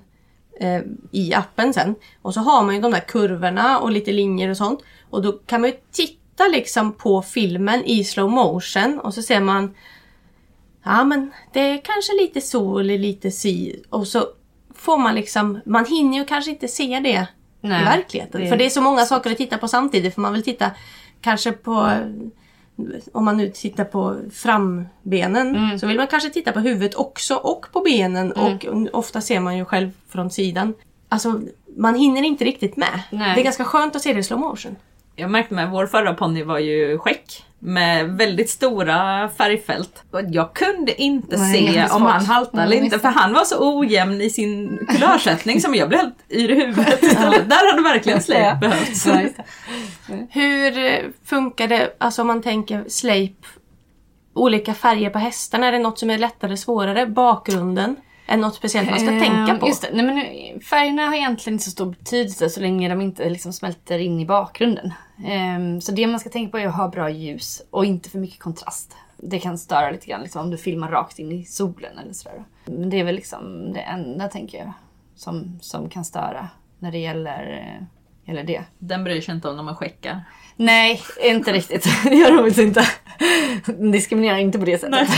[0.61, 0.81] eh,
[1.11, 1.95] i appen sen.
[2.23, 4.81] Och så har man ju de där kurvorna och lite linjer och sånt.
[5.11, 9.41] Och då kan man ju titta liksom på filmen i slow motion och så ser
[9.41, 9.75] man
[10.85, 13.83] Ja men det är kanske lite så eller lite si.
[13.91, 14.27] Och så
[14.75, 17.27] får man liksom, man hinner ju kanske inte se det
[17.61, 18.41] Nej, i verkligheten.
[18.41, 20.15] det- För det är så många saker att titta på samtidigt.
[20.15, 20.71] För man vill titta
[21.21, 21.91] kanske på
[23.13, 25.79] om man nu tittar på frambenen Mm.
[25.79, 29.57] så vill man kanske titta på huvudet också och på benen och ofta ser man
[29.57, 30.75] ju själv från sidan.
[31.09, 31.41] Alltså
[31.77, 33.03] man hinner inte riktigt med.
[33.13, 33.35] Nej.
[33.35, 34.77] Det är ganska skönt att se det i slow motion.
[35.17, 37.43] Jag märkte med vår förra ponny var ju skäck.
[37.59, 40.03] Med väldigt stora färgfält.
[40.11, 43.79] Och jag kunde inte Nej, se om han haltade eller inte för han var så
[43.79, 47.49] ojämn i sin kulörsättning som jag blev helt yr i huvudet istället.
[47.51, 48.55] Där hade verkligen slip Ja.
[48.61, 49.07] behövts.
[50.31, 53.35] Hur eh, funkar det, alltså om man tänker slejp,
[54.35, 55.67] olika färger på hästarna?
[55.67, 57.07] Är det något som är lättare, svårare?
[57.07, 57.97] Bakgrunden?
[58.27, 59.69] Är något speciellt man ska tänka Ehm, på?
[59.69, 59.89] Just det.
[59.93, 63.53] Nej, men nu, färgerna har egentligen inte så stor betydelse så länge de inte liksom
[63.53, 64.93] smälter in i bakgrunden.
[65.25, 68.19] Ehm, så det man ska tänka på är att ha bra ljus och inte för
[68.19, 68.97] mycket kontrast.
[69.17, 72.45] Det kan störa lite grann liksom, om du filmar rakt in i solen eller sådär.
[72.65, 74.73] Men det är väl liksom det enda tänker jag
[75.17, 76.49] som, som kan störa
[76.79, 77.63] när det gäller,
[78.25, 78.63] gäller det.
[78.79, 80.21] Den bryr sig inte om när man skäckar.
[80.57, 81.85] Nej, inte riktigt.
[82.05, 82.87] Det gör de inte.
[83.93, 85.09] Diskriminerar inte på det sättet.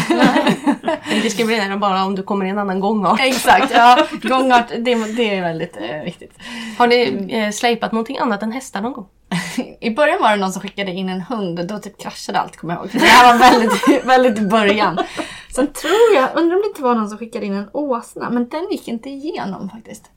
[1.11, 3.21] Den diskriminerar bara om du kommer i en annan gångart.
[3.21, 4.07] Exakt, ja.
[4.23, 6.39] Gångart, det, det är väldigt eh, viktigt.
[6.79, 9.07] Har ni eh, slejpat någonting annat än hästar någon gång?
[9.81, 12.57] I början var det någon som skickade in en hund och då typ kraschade allt
[12.57, 12.91] kommer jag ihåg.
[12.93, 14.99] Det här var väldigt, väldigt i början.
[15.55, 18.49] Sen tror jag, undrar om det inte var någon som skickade in en åsna, men
[18.49, 20.11] den gick inte igenom faktiskt.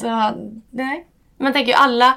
[0.00, 0.32] Så
[0.70, 1.06] nej.
[1.38, 2.14] Man tänker ju alla,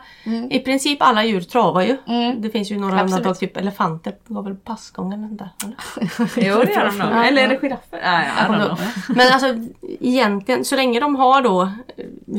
[0.49, 1.97] i princip alla djur travar ju.
[2.07, 2.41] Mm.
[2.41, 5.49] Det finns ju några undantag, typ elefanter går väl passgång eller sånt där.
[6.38, 6.49] eller?
[6.49, 7.07] Jo det gör de nog.
[7.11, 7.53] Ja, Eller är ja.
[7.53, 7.97] det giraffer?
[7.97, 8.80] I don't know.
[9.17, 9.55] Men alltså
[9.99, 11.70] egentligen, så länge de har då eh,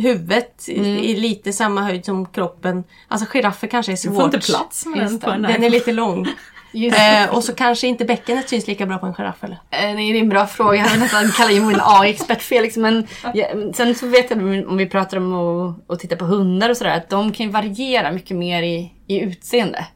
[0.03, 0.91] huvudet i- Mm.
[0.99, 2.85] i lite samma höjd som kroppen.
[3.09, 4.15] Alltså giraffer kanske är Du svårt.
[4.17, 6.27] får inte plats med den på Den är lite lång.
[6.73, 9.59] Eh, och så kanske inte bäckenet syns lika bra på en giraff eller?
[9.71, 10.77] Eh, Det är en bra fråga.
[10.77, 12.77] Jag hade nästan kallat in min AI-expert Felix.
[12.77, 16.71] Men ja, sen så vet jag om vi pratar om att, att titta på hundar
[16.71, 16.97] och sådär.
[16.97, 19.87] Att de kan ju variera mycket mer i, i utseende.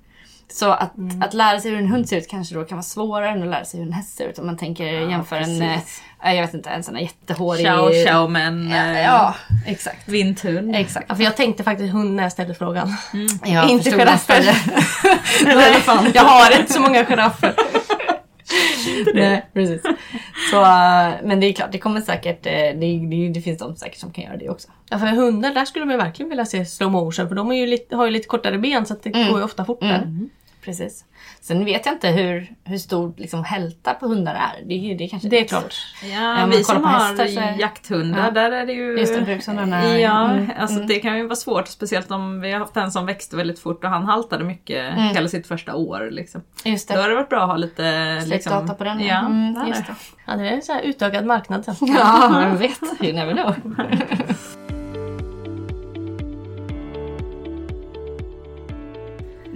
[0.54, 3.30] Så att, att lära sig hur en hund ser ut kanske då kan vara svårare
[3.30, 4.38] än att lära sig hur en häst ser ut.
[4.38, 6.02] Om man tänker jämför en, eh, precis.
[6.22, 7.66] jag vet inte, en sån här jättehårig...
[7.66, 9.34] Chow chow men Ja, eh, ja,
[9.66, 10.08] exakt.
[10.08, 10.76] vinthund.
[10.76, 11.06] Exakt.
[11.08, 12.88] Ja, för jag tänkte faktiskt hund när jag ställde frågan.
[13.44, 14.42] Jag Inte förstod giraffer.
[16.14, 17.54] Jag har inte så många giraffer.
[19.14, 19.82] Nej, precis.
[20.50, 20.60] Så,
[21.24, 24.12] men det är klart, det kommer säkert, eh, det, det, det finns de säkert som
[24.12, 24.68] kan göra det också.
[24.90, 27.56] Ja, för hundar där skulle man ju verkligen vilja se slow motion för de är
[27.56, 30.28] ju lite, har ju lite kortare ben så att det går ju ofta fortare.
[30.64, 31.04] Precis.
[31.40, 34.64] Sen vet jag inte hur, hur stor liksom, hälta på hundar är.
[34.66, 35.74] Det, är det kanske Det är klart.
[36.12, 38.30] Ja, Om vi som har hästar så är- jakthundar, Ja.
[38.30, 38.98] där är det ju...
[38.98, 39.98] Just det, brukshundarna.
[39.98, 40.88] Ja, Mm, alltså mm.
[40.88, 43.84] det kan ju vara svårt, speciellt om vi har haft en som växte väldigt fort
[43.84, 46.08] och han haltade mycket hela sitt första år.
[46.10, 46.42] Liksom.
[46.64, 47.00] Just Då det.
[47.02, 48.14] har det varit bra att ha lite...
[48.14, 49.00] Liksom, Släktdata på den.
[49.00, 49.94] Ja, mm, just det.
[50.26, 51.74] Ja, det är en här utökad marknad sen.
[51.80, 52.80] Ja, man vet.
[53.02, 53.54] You never know.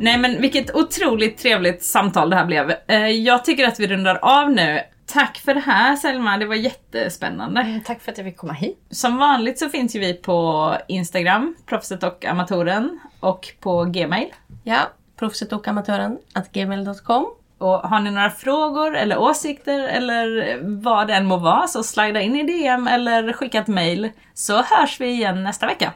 [0.01, 2.75] Nej men vilket otroligt trevligt samtal det här blev.
[2.89, 4.81] Eh, Jag tycker att vi rundar av nu.
[5.07, 7.61] Tack för det här Selma, det var jättespännande.
[7.61, 8.79] Mm, Tack för att jag fick komma hit.
[8.91, 14.29] Som vanligt så finns ju vi på Instagram, Proffset och Amatören, och på Gmail.
[14.65, 14.79] Ja,
[15.19, 17.27] proffset och amatören at gmail.com.
[17.59, 22.21] Och har ni några frågor eller åsikter eller vad det än må vara så slida
[22.21, 25.93] in i DM eller skicka ett mail så hörs vi igen nästa vecka.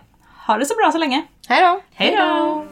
[0.47, 1.23] Ha det så bra så länge.
[1.49, 1.81] Hej då!
[1.95, 2.65] Hej då!